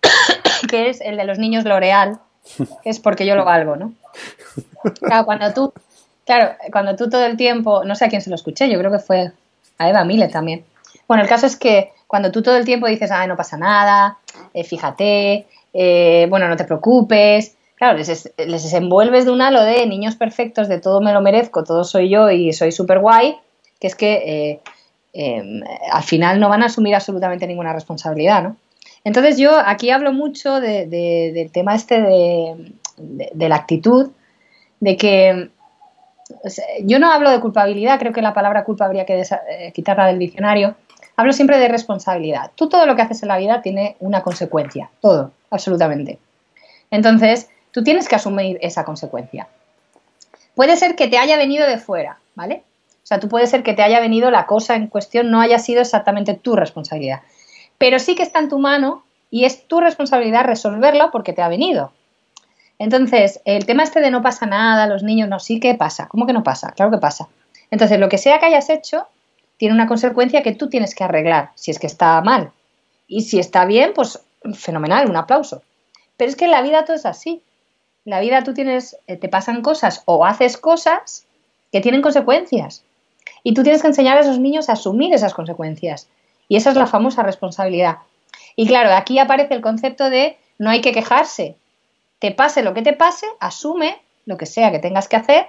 [0.68, 2.20] que es el de los niños L'Oreal,
[2.84, 3.92] es porque yo lo valgo, ¿no?
[5.00, 5.72] Claro, cuando tú,
[6.24, 8.90] claro, cuando tú todo el tiempo, no sé a quién se lo escuché, yo creo
[8.90, 9.32] que fue
[9.78, 10.64] a Eva Mille también.
[11.08, 14.18] Bueno, el caso es que cuando tú todo el tiempo dices, ah, no pasa nada,
[14.52, 19.86] eh, fíjate, eh, bueno, no te preocupes, claro, les, les desenvuelves de un halo de
[19.86, 23.36] niños perfectos, de todo me lo merezco, todo soy yo y soy súper guay,
[23.80, 24.60] que es que eh,
[25.12, 28.56] em, al final no van a asumir absolutamente ninguna responsabilidad, ¿no?
[29.04, 34.10] Entonces yo aquí hablo mucho del tema este de, la actitud,
[34.80, 35.50] de que
[36.82, 40.18] yo no hablo de culpabilidad, creo que la palabra culpa habría que eh, quitarla del
[40.18, 40.74] diccionario,
[41.16, 42.50] hablo siempre de responsabilidad.
[42.54, 46.18] Tú todo lo que haces en la vida tiene una consecuencia, todo, absolutamente.
[46.90, 49.48] Entonces, tú tienes que asumir esa consecuencia.
[50.54, 52.62] Puede ser que te haya venido de fuera, ¿vale?
[53.02, 55.58] O sea, tú puede ser que te haya venido la cosa en cuestión, no haya
[55.58, 57.20] sido exactamente tu responsabilidad.
[57.84, 61.48] Pero sí que está en tu mano y es tu responsabilidad resolverlo porque te ha
[61.48, 61.92] venido.
[62.78, 66.08] Entonces, el tema este de no pasa nada, los niños, no, sí que pasa.
[66.08, 66.72] ¿Cómo que no pasa?
[66.72, 67.28] Claro que pasa.
[67.70, 69.06] Entonces, lo que sea que hayas hecho
[69.58, 72.52] tiene una consecuencia que tú tienes que arreglar, si es que está mal.
[73.06, 74.18] Y si está bien, pues
[74.54, 75.60] fenomenal, un aplauso.
[76.16, 77.42] Pero es que en la vida todo es así.
[78.06, 81.26] En la vida tú tienes, eh, te pasan cosas o haces cosas
[81.70, 82.82] que tienen consecuencias.
[83.42, 86.08] Y tú tienes que enseñar a esos niños a asumir esas consecuencias.
[86.48, 87.98] Y esa es la famosa responsabilidad.
[88.56, 91.56] Y claro, aquí aparece el concepto de no hay que quejarse.
[92.18, 95.46] Te pase lo que te pase, asume lo que sea que tengas que hacer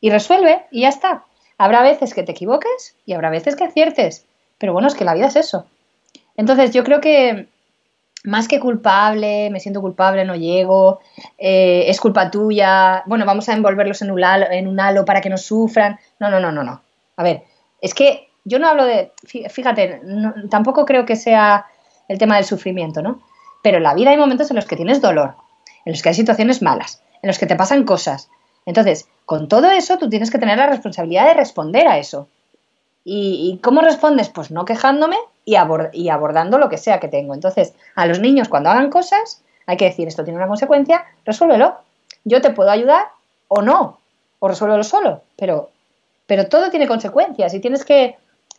[0.00, 1.24] y resuelve y ya está.
[1.58, 4.24] Habrá veces que te equivoques y habrá veces que aciertes.
[4.58, 5.66] Pero bueno, es que la vida es eso.
[6.36, 7.48] Entonces yo creo que
[8.24, 11.00] más que culpable, me siento culpable, no llego,
[11.38, 15.20] eh, es culpa tuya, bueno, vamos a envolverlos en un, halo, en un halo para
[15.20, 15.98] que no sufran.
[16.18, 16.82] No, no, no, no, no.
[17.16, 17.42] A ver,
[17.80, 20.00] es que yo no hablo de, fíjate,
[20.50, 21.66] tampoco creo que sea
[22.08, 23.20] el tema del sufrimiento, ¿no?
[23.62, 25.34] Pero en la vida hay momentos en los que tienes dolor,
[25.84, 28.28] en los que hay situaciones malas, en los que te pasan cosas.
[28.66, 32.28] Entonces, con todo eso, tú tienes que tener la responsabilidad de responder a eso.
[33.04, 34.28] ¿Y, cómo respondes?
[34.28, 35.56] Pues no quejándome y,
[35.92, 37.34] y abordando lo que sea que tengo.
[37.34, 41.76] Entonces, a los niños cuando hagan cosas, hay que decir, esto tiene una consecuencia, resuélvelo.
[42.24, 43.06] Yo te puedo ayudar
[43.48, 43.98] o no,
[44.38, 45.70] o resuélvelo solo, pero,
[46.26, 48.16] pero todo tiene consecuencias y tienes que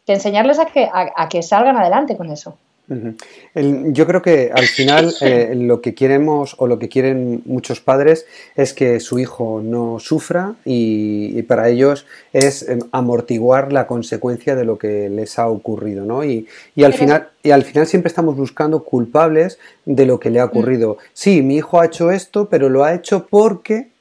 [0.07, 2.57] de enseñarles a que, a, que salgan adelante con eso.
[2.87, 8.25] yo creo que al final eh, lo que queremos o lo que quieren muchos padres
[8.55, 14.65] es que su hijo no sufra y, para ellos es em, amortiguar la consecuencia de
[14.65, 16.25] lo que les ha ocurrido, ¿no?
[16.25, 16.47] Y,
[16.83, 20.97] al final y al final siempre estamos buscando culpables de lo que le ha ocurrido.
[21.13, 23.93] Sí, mi hijo ha hecho esto, pero lo ha hecho porque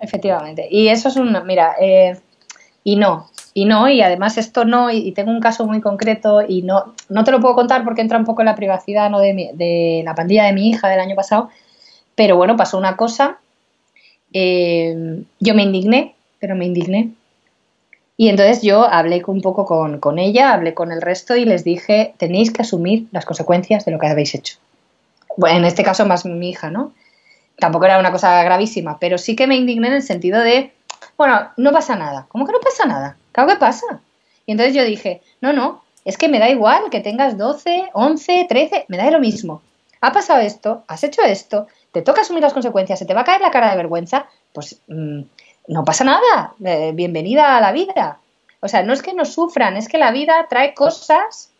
[0.00, 0.66] efectivamente.
[0.70, 2.18] Y eso es un, mira, eh,
[2.82, 6.62] y no, y no, y además esto no, y tengo un caso muy concreto y
[6.62, 9.18] no, no te lo puedo contar porque entra un poco en la privacidad ¿no?
[9.18, 11.50] de, de la pandilla de mi hija del año pasado,
[12.14, 13.38] pero bueno, pasó una cosa,
[14.32, 17.10] eh, yo me indigné, pero me indigné.
[18.16, 21.64] Y entonces yo hablé un poco con, con ella, hablé con el resto y les
[21.64, 24.58] dije, tenéis que asumir las consecuencias de lo que habéis hecho.
[25.38, 26.92] Bueno, en este caso más mi hija, ¿no?
[27.58, 30.72] Tampoco era una cosa gravísima, pero sí que me indigné en el sentido de,
[31.16, 32.26] bueno, no pasa nada.
[32.28, 33.16] ¿Cómo que no pasa nada?
[33.32, 34.00] Claro que pasa.
[34.46, 38.46] Y entonces yo dije, no, no, es que me da igual que tengas 12, 11,
[38.48, 39.62] 13, me da lo mismo.
[40.00, 43.24] Ha pasado esto, has hecho esto, te toca asumir las consecuencias, se te va a
[43.24, 45.20] caer la cara de vergüenza, pues mm,
[45.68, 48.18] no pasa nada, eh, bienvenida a la vida.
[48.60, 51.50] O sea, no es que no sufran, es que la vida trae cosas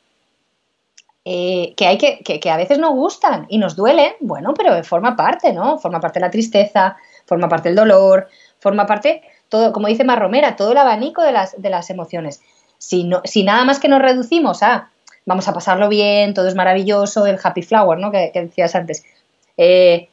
[1.25, 4.83] eh, que hay que, que, que, a veces no gustan y nos duelen, bueno, pero
[4.85, 5.79] forma parte, ¿no?
[5.79, 6.97] Forma parte la tristeza,
[7.27, 11.61] forma parte del dolor, forma parte todo, como dice Marromera, todo el abanico de las,
[11.61, 12.41] de las emociones.
[12.79, 14.91] Si, no, si nada más que nos reducimos a
[15.27, 18.11] vamos a pasarlo bien, todo es maravilloso, el happy flower, ¿no?
[18.11, 19.05] Que, decías antes.
[19.57, 20.09] Eh,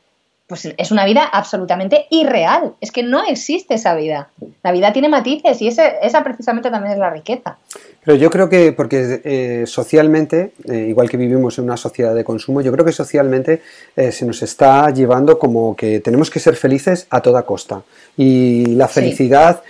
[0.47, 2.73] pues es una vida absolutamente irreal.
[2.79, 4.29] Es que no existe esa vida.
[4.63, 7.57] La vida tiene matices y esa precisamente también es la riqueza.
[8.05, 12.23] Pero yo creo que, porque eh, socialmente, eh, igual que vivimos en una sociedad de
[12.23, 13.61] consumo, yo creo que socialmente
[13.97, 17.81] eh, se nos está llevando como que tenemos que ser felices a toda costa.
[18.15, 19.61] Y la felicidad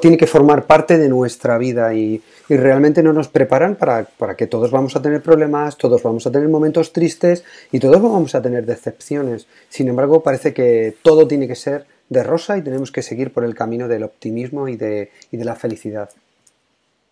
[0.00, 4.36] tiene que formar parte de nuestra vida y, y realmente no nos preparan para, para,
[4.36, 8.34] que todos vamos a tener problemas, todos vamos a tener momentos tristes y todos vamos
[8.34, 9.46] a tener decepciones.
[9.68, 13.44] Sin embargo, parece que todo tiene que ser de rosa y tenemos que seguir por
[13.44, 16.10] el camino del optimismo y de, y de la felicidad.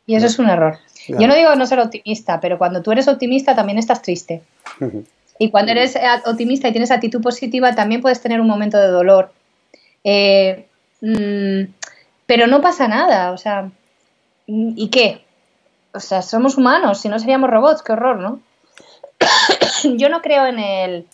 [0.06, 0.78] Y eso es un error.
[1.08, 4.42] Yo no digo no ser optimista, pero cuando tú eres optimista también estás triste.
[5.38, 9.32] Y cuando eres optimista y tienes actitud positiva, también puedes tener un momento de dolor.
[10.04, 10.66] Eh,
[11.00, 11.72] mm,
[12.26, 13.70] pero no pasa nada, o sea,
[14.46, 15.21] ¿y qué?
[15.94, 18.40] O sea, somos humanos, si no seríamos robots, qué horror, ¿no?
[19.96, 21.06] Yo no creo en el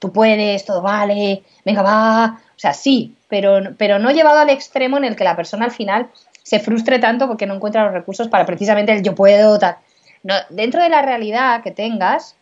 [0.00, 2.40] tú puedes, todo vale, venga, va.
[2.56, 5.70] O sea, sí, pero, pero no llevado al extremo en el que la persona al
[5.70, 6.08] final
[6.42, 9.76] se frustre tanto porque no encuentra los recursos para precisamente el yo puedo, tal.
[10.22, 12.34] No, dentro de la realidad que tengas,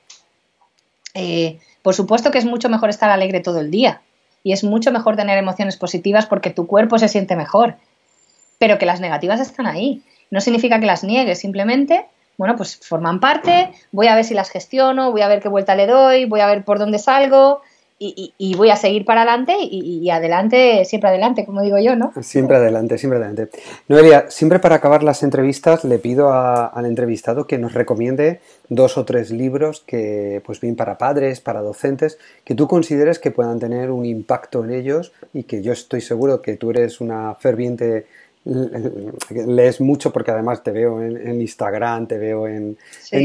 [1.15, 4.01] eh, por supuesto que es mucho mejor estar alegre todo el día
[4.43, 7.77] y es mucho mejor tener emociones positivas porque tu cuerpo se siente mejor,
[8.59, 10.03] pero que las negativas están ahí.
[10.31, 12.07] No significa que las niegues, simplemente
[12.39, 15.75] bueno, pues forman parte, voy a ver si las gestiono, voy a ver qué vuelta
[15.75, 17.61] le doy, voy a ver por dónde salgo
[18.01, 22.13] y, voy a seguir para adelante y, adelante, siempre adelante, como digo yo, ¿no?
[22.23, 23.49] Siempre adelante, siempre adelante.
[23.89, 29.05] Noelia, siempre para acabar las entrevistas le pido al entrevistado que nos recomiende dos o
[29.05, 33.91] tres libros que, pues bien para padres, para docentes, que tú consideres que puedan tener
[33.91, 38.07] un impacto en ellos y que yo estoy seguro que tú eres una ferviente
[38.45, 42.79] lees mucho porque además te veo en, Instagram, te veo en,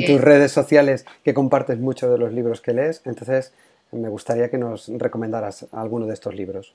[0.05, 3.01] tus redes sociales que compartes mucho de los libros que lees.
[3.05, 3.53] Entonces,
[3.91, 6.73] me gustaría que nos recomendaras alguno de estos libros.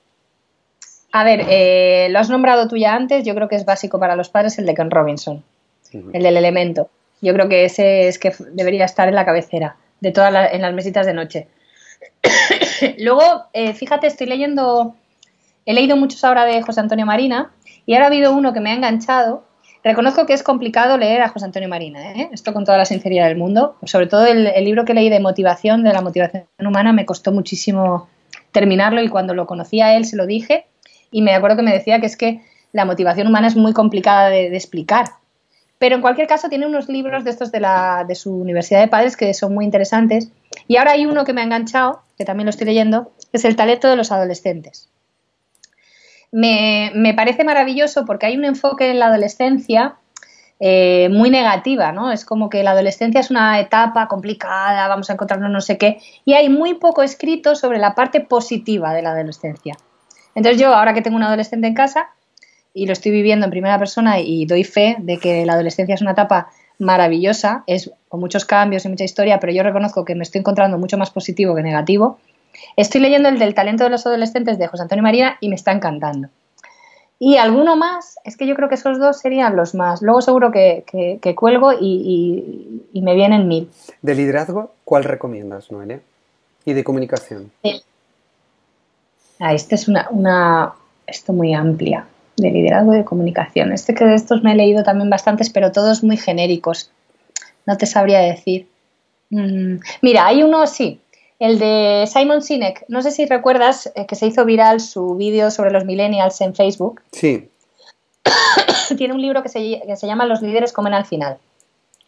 [1.11, 4.15] A ver, eh, lo has nombrado tú ya antes, yo creo que es básico para
[4.15, 5.43] los padres el de Ken Robinson,
[5.91, 6.89] el del elemento.
[7.21, 10.73] Yo creo que ese es que debería estar en la cabecera, de todas en las
[10.73, 11.47] mesitas de noche.
[12.99, 14.95] Luego, eh, fíjate, estoy leyendo,
[15.65, 17.51] he leído muchos ahora de José Antonio Marina,
[17.85, 19.43] y ahora ha habido uno que me ha enganchado.
[19.83, 22.29] Reconozco que es complicado leer a José Antonio Marina, ¿eh?
[22.33, 23.77] esto con toda la sinceridad del mundo.
[23.83, 28.09] Sobre todo el, libro que leí de motivación, de la motivación humana, me costó muchísimo
[28.51, 30.65] terminarlo y cuando lo conocí a él se lo dije
[31.11, 32.41] y me acuerdo que me decía que es que
[32.73, 35.05] la motivación humana es muy complicada de, explicar.
[35.77, 38.89] Pero en cualquier caso tiene unos libros de estos de, la, de su Universidad de
[38.89, 40.29] Padres que son muy interesantes.
[40.67, 43.45] Y ahora hay uno que me ha enganchado, que también lo estoy leyendo, que es
[43.45, 44.89] El talento de los adolescentes
[46.31, 49.95] me, parece maravilloso porque hay un enfoque en la adolescencia
[50.59, 52.11] eh, muy negativa, ¿no?
[52.11, 55.99] Es como que la adolescencia es una etapa complicada, vamos a encontrarnos no sé qué,
[56.25, 59.77] y hay muy poco escrito sobre la parte positiva de la adolescencia.
[60.35, 62.09] Entonces yo, ahora que tengo un adolescente en casa
[62.73, 66.01] y lo estoy viviendo en primera persona y doy fe de que la adolescencia es
[66.01, 70.23] una etapa maravillosa, es con muchos cambios y mucha historia, pero yo reconozco que me
[70.23, 72.19] estoy encontrando mucho más positivo que negativo,
[72.75, 75.71] Estoy leyendo el del talento de los adolescentes de José Antonio María y me está
[75.71, 76.29] encantando.
[77.21, 80.01] Y alguno más, es que yo creo que esos dos serían los más.
[80.01, 80.85] Luego seguro que,
[81.35, 83.69] cuelgo y, me vienen mil.
[84.01, 85.99] ¿De liderazgo cuál recomiendas, Noelia?
[86.63, 87.51] ¿Y de comunicación?
[89.39, 90.73] Ah, esta es una, una,
[91.07, 92.05] esto muy amplia,
[92.37, 93.73] de liderazgo y de comunicación.
[93.73, 96.89] Este que de estos me he leído también bastantes, pero todos muy genéricos.
[97.65, 98.67] No te sabría decir.
[99.29, 101.01] Mm, mira, hay uno, sí,
[101.39, 105.49] el de Simon Sinek, no sé si recuerdas eh, que se hizo viral su vídeo
[105.51, 107.01] sobre los millennials en Facebook.
[107.13, 107.49] Sí.
[108.97, 111.37] Tiene un libro que se, llama Los líderes comen al final.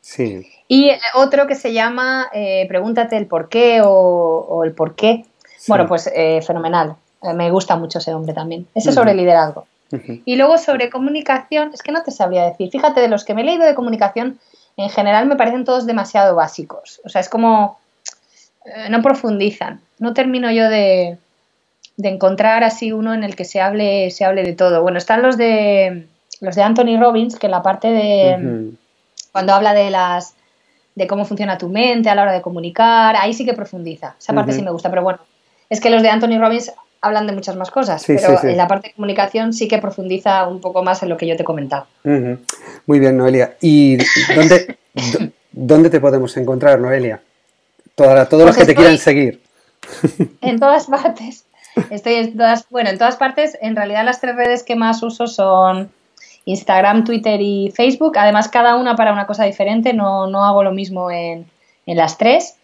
[0.01, 0.45] Sí.
[0.67, 5.25] Y otro que se llama eh, Pregúntate el por qué o, el por qué.
[5.67, 6.95] Bueno, pues eh, fenomenal.
[7.35, 8.67] me gusta mucho ese hombre también.
[8.75, 9.65] Ese es sobre liderazgo.
[10.25, 12.69] Y luego sobre comunicación, es que no te sabría decir.
[12.71, 14.39] Fíjate, de los que me he leído de comunicación,
[14.77, 17.01] en general me parecen todos demasiado básicos.
[17.03, 17.77] O sea, es como
[18.65, 19.81] eh, no profundizan.
[19.99, 21.17] No termino yo de,
[21.97, 24.81] encontrar así uno en el que se hable, se hable de todo.
[24.81, 26.07] Bueno, están los de
[26.39, 28.71] los de Anthony Robbins, que la parte de
[29.31, 30.33] cuando habla de las
[30.95, 34.15] de cómo funciona tu mente a la hora de comunicar, ahí sí que profundiza.
[34.19, 35.19] Esa parte sí me gusta, pero bueno,
[35.69, 38.89] es que los de Anthony Robbins hablan de muchas más cosas, pero en la parte
[38.89, 41.85] de comunicación sí que profundiza un poco más en lo que yo te he comentado.
[42.03, 43.55] Muy bien, Noelia.
[43.61, 43.97] ¿Y
[44.35, 44.77] dónde,
[45.51, 47.21] dónde te podemos encontrar, Noelia?
[48.29, 49.41] Todos los que te quieran seguir.
[50.41, 51.45] En todas partes.
[51.89, 53.57] Estoy en todas, bueno, en todas partes.
[53.61, 55.89] En realidad las tres redes que más uso son
[56.45, 58.17] Instagram, Twitter y Facebook.
[58.17, 59.93] Además, cada una para una cosa diferente.
[59.93, 61.45] No, no hago lo mismo en,
[61.85, 62.55] las tres.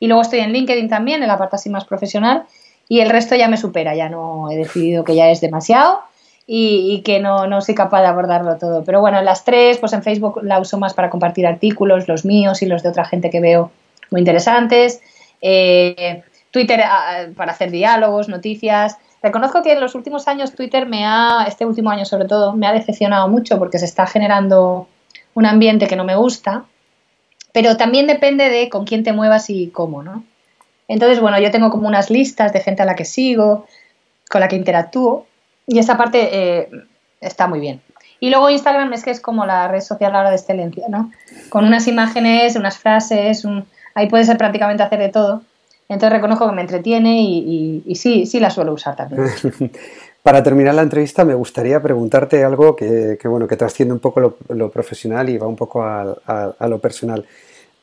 [0.00, 2.44] Y luego estoy en LinkedIn también, en la parte así más profesional.
[2.88, 3.94] Y el resto ya me supera.
[3.94, 6.00] Ya no he decidido que ya es demasiado.
[6.48, 8.84] Y, que no, no, soy capaz de abordarlo todo.
[8.84, 12.24] Pero bueno, en las tres, pues en Facebook la uso más para compartir artículos, los
[12.24, 13.72] míos y los de otra gente que veo
[14.10, 15.00] muy interesantes.
[15.40, 18.96] Eh, Twitter ah, para hacer diálogos, noticias.
[19.22, 22.66] Reconozco que en los últimos años Twitter me ha, este último año sobre todo, me
[22.66, 24.88] ha decepcionado mucho porque se está generando
[25.34, 26.64] un ambiente que no me gusta,
[27.52, 30.24] pero también depende de con quién te muevas y cómo, ¿no?
[30.88, 33.66] Entonces, bueno, yo tengo como unas listas de gente a la que sigo,
[34.30, 35.26] con la que interactúo,
[35.66, 36.68] y esa parte eh,
[37.20, 37.82] está muy bien.
[38.20, 41.10] Y luego Instagram es que es como la red social ahora de excelencia, ¿no?
[41.50, 43.44] Con unas imágenes, unas frases,
[43.96, 45.42] ahí puedes prácticamente hacer de todo.
[45.88, 49.24] Entonces reconozco que me entretiene y, sí, sí la suelo usar también.
[50.22, 54.70] Para terminar la entrevista me gustaría preguntarte algo que, bueno, que trasciende un poco lo,
[54.70, 57.24] profesional y va un poco a, lo personal.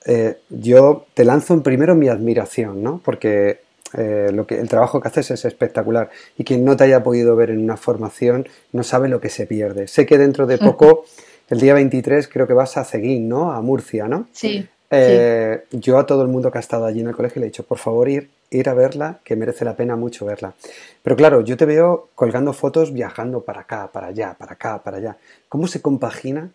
[0.05, 3.01] Eh, yo te lanzo en primero mi admiración, ¿no?
[3.03, 3.61] Porque
[3.97, 7.37] eh, lo que, el trabajo que haces es espectacular y quien no te haya podido
[7.37, 9.87] ver en una formación no sabe lo que se pierde.
[9.87, 11.05] Sé que dentro de poco,
[11.49, 13.53] el día 23, creo que vas a Ceguín, ¿no?
[13.53, 14.27] A Murcia, ¿no?
[14.33, 14.67] Sí.
[14.95, 17.49] Eh, yo a todo el mundo que ha estado allí en el colegio le he
[17.49, 20.53] dicho, por favor, ir, ir a verla, que merece la pena mucho verla.
[21.01, 24.97] Pero claro, yo te veo colgando fotos viajando para acá, para allá, para acá, para
[24.97, 25.17] allá.
[25.49, 26.51] ¿Cómo se compagina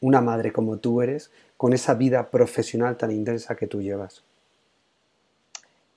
[0.00, 4.22] una madre como tú eres con esa vida profesional tan intensa que tú llevas?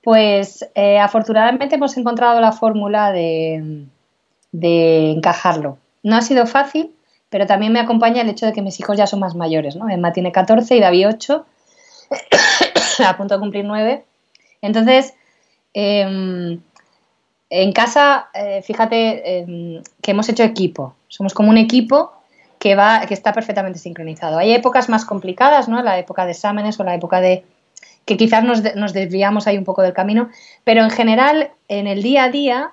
[0.02, 3.86] Pues eh, afortunadamente hemos encontrado la fórmula de,
[4.52, 5.78] encajarlo.
[6.02, 6.94] No ha sido fácil,
[7.28, 9.88] pero también me acompaña el hecho de que mis hijos ya son más mayores, ¿no?
[9.90, 11.46] Emma tiene 14 y David 8,
[13.06, 14.04] a punto de cumplir 9.
[14.62, 15.14] Entonces,
[15.74, 16.60] em,
[17.48, 20.94] en casa, eh, fíjate em, que hemos hecho equipo.
[21.08, 22.12] Somos como un equipo
[22.58, 24.38] que, va, que está perfectamente sincronizado.
[24.38, 25.82] Hay épocas más complicadas, ¿no?
[25.82, 27.44] La época de exámenes o la época de
[28.04, 30.30] que quizás nos, desviamos ahí un poco del camino,
[30.64, 32.72] pero en general en el día a día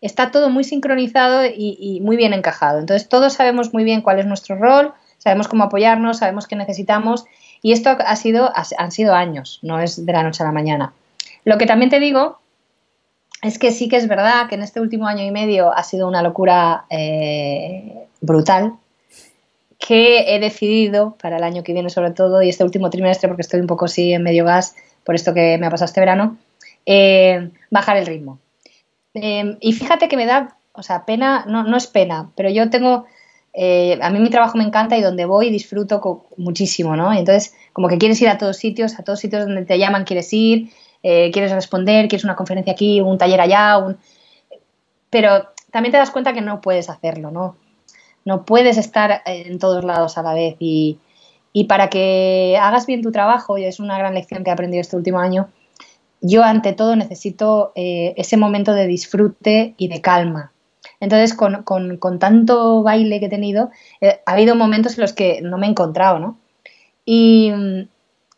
[0.00, 2.78] está todo muy sincronizado y, muy bien encajado.
[2.78, 7.26] Entonces todos sabemos muy bien cuál es nuestro rol, sabemos cómo apoyarnos, sabemos qué necesitamos
[7.62, 10.92] y esto ha sido, han sido años, no es de la noche a la mañana.
[11.44, 12.38] Lo que también te digo
[13.42, 16.06] es que sí que es verdad que en este último año y medio ha sido
[16.06, 18.74] una locura eh, brutal
[19.78, 23.42] que he decidido para el año que viene sobre todo y este último trimestre porque
[23.42, 26.36] estoy un poco así en medio gas por esto que me ha pasado este verano,
[26.86, 28.38] eh, bajar el ritmo.
[29.14, 32.70] Eh, y fíjate que me da, o sea, pena, no, no es pena, pero yo
[32.70, 33.06] tengo,
[33.54, 37.12] eh, a mí mi trabajo me encanta y donde voy disfruto muchísimo, ¿no?
[37.14, 40.04] Y entonces, como que quieres ir a todos sitios, a todos sitios donde te llaman
[40.04, 40.70] quieres ir,
[41.02, 43.98] quieres responder, quieres una conferencia aquí, un taller allá, un...
[45.10, 47.56] pero también te das cuenta que no puedes hacerlo, ¿no?
[48.24, 50.98] no puedes estar en todos lados a la vez y,
[51.68, 54.96] para que hagas bien tu trabajo, y es una gran lección que he aprendido este
[54.96, 55.48] último año,
[56.20, 60.52] yo ante todo necesito eh, ese momento de disfrute y de calma.
[61.02, 65.58] Entonces, con, tanto baile que he tenido, eh, ha habido momentos en los que no
[65.58, 66.38] me he encontrado, ¿no?
[67.04, 67.88] Y mm,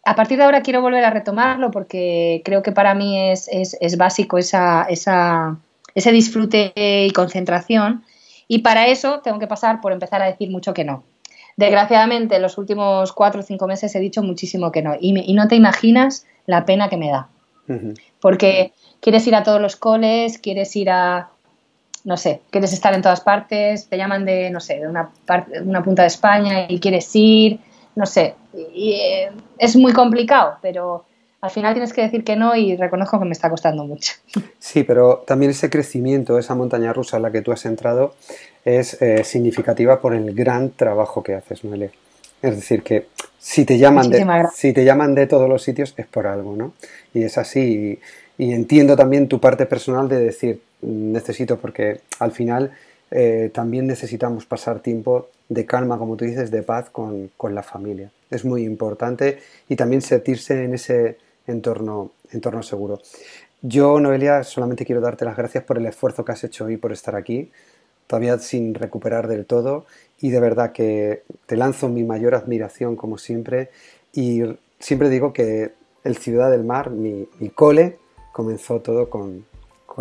[0.06, 3.50] a partir de ahora quiero volver a retomarlo porque creo que para mí es,
[3.98, 8.02] básico esa, ese disfrute y concentración
[8.48, 11.04] y para eso tengo que pasar por empezar a decir mucho que no.
[11.58, 14.94] Desgraciadamente, en los últimos cuatro o cinco meses he dicho muchísimo que no.
[14.98, 17.28] Y, no te imaginas la pena que me da.
[18.20, 21.28] Porque quieres ir a todos los coles, quieres ir a,
[22.04, 25.10] no sé, quieres estar en todas partes, te llaman de, no sé, de una,
[25.64, 27.58] una punta de España y quieres ir,
[27.96, 28.34] no sé.
[28.74, 31.04] Y, eh, es muy complicado, pero
[31.40, 34.12] al final tienes que decir que no y reconozco que me está costando mucho.
[34.58, 38.14] Sí, pero también ese crecimiento, esa montaña rusa en la que tú has entrado
[38.64, 41.90] es eh, significativa por el gran trabajo que haces, Noelia.
[42.40, 43.06] Es decir, que
[43.38, 46.74] si te, llaman de, si te llaman de todos los sitios es por algo, ¿no?
[47.14, 47.98] Y es así.
[48.36, 52.72] Y, entiendo también tu parte personal de decir, necesito, porque al final
[53.10, 57.62] eh, también necesitamos pasar tiempo de calma, como tú dices, de paz con, con la
[57.62, 58.10] familia.
[58.30, 63.00] Es muy importante y también sentirse en ese entorno, entorno seguro.
[63.62, 66.92] Yo, Noelia, solamente quiero darte las gracias por el esfuerzo que has hecho hoy por
[66.92, 67.50] estar aquí,
[68.06, 69.86] todavía sin recuperar del todo,
[70.20, 73.70] y de verdad que te lanzo mi mayor admiración, como siempre,
[74.12, 74.42] y
[74.78, 75.72] siempre digo que
[76.04, 77.98] el Ciudad del Mar, mi, cole,
[78.32, 79.46] comenzó todo con,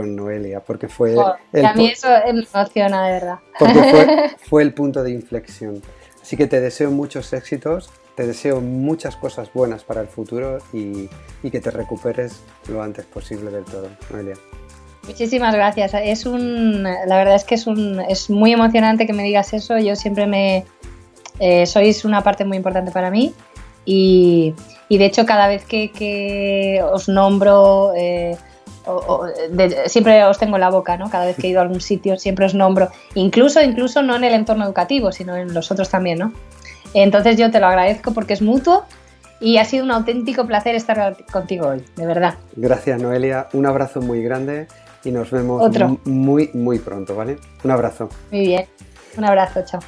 [0.02, 1.16] Noelia, porque fue...
[1.54, 3.40] el, a mí eso me emociona, de verdad.
[3.60, 5.82] Porque fue, fue el punto de inflexión.
[6.22, 11.10] Así que te deseo muchos éxitos te deseo muchas cosas buenas para el futuro y,
[11.50, 14.36] que te recuperes lo antes posible del todo, Noelia.
[15.08, 15.94] Muchísimas gracias.
[15.96, 19.78] Es un, la verdad es que es, un, es muy emocionante que me digas eso.
[19.78, 20.66] Yo siempre me...
[21.40, 23.34] Eh, sois una parte muy importante para mí
[23.86, 24.54] y,
[24.88, 27.94] de hecho cada vez que, os nombro...
[27.96, 28.38] Eh,
[29.88, 31.10] siempre os tengo en la boca, ¿no?
[31.10, 34.24] Cada vez que he ido a algún sitio siempre os nombro, incluso, incluso no en
[34.24, 36.34] el entorno educativo, sino en los otros también, ¿no?
[36.94, 38.86] Entonces yo te lo agradezco porque es mutuo
[39.40, 42.36] y ha sido un auténtico placer estar contigo hoy, de verdad.
[42.56, 44.68] Gracias Noelia, un abrazo muy grande
[45.04, 45.72] y nos vemos
[46.06, 47.38] muy, muy pronto, ¿vale?
[47.64, 48.10] Un abrazo.
[48.32, 48.66] Muy bien,
[49.18, 49.82] un abrazo, chao.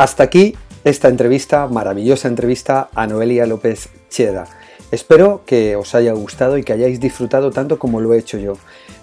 [0.00, 4.46] Hasta aquí esta entrevista, maravillosa entrevista a Noelia López Cheda.
[4.90, 8.54] Espero que os haya gustado y que hayáis disfrutado tanto como lo he hecho yo.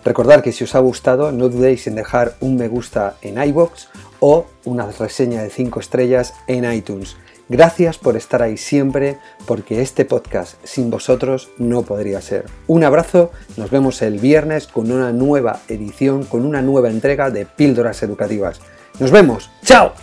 [0.03, 3.89] Recordad que si os ha gustado no dudéis en dejar un me gusta en iBox
[4.21, 7.15] o una reseña de 5 estrellas en iTunes.
[7.47, 12.45] Gracias por estar ahí siempre, porque este podcast sin vosotros no podría ser.
[12.65, 17.45] Un abrazo, nos vemos el viernes con una nueva edición, con una nueva entrega de
[17.45, 18.61] Píldoras Educativas.
[18.99, 19.93] Nos vemos, ¡chao!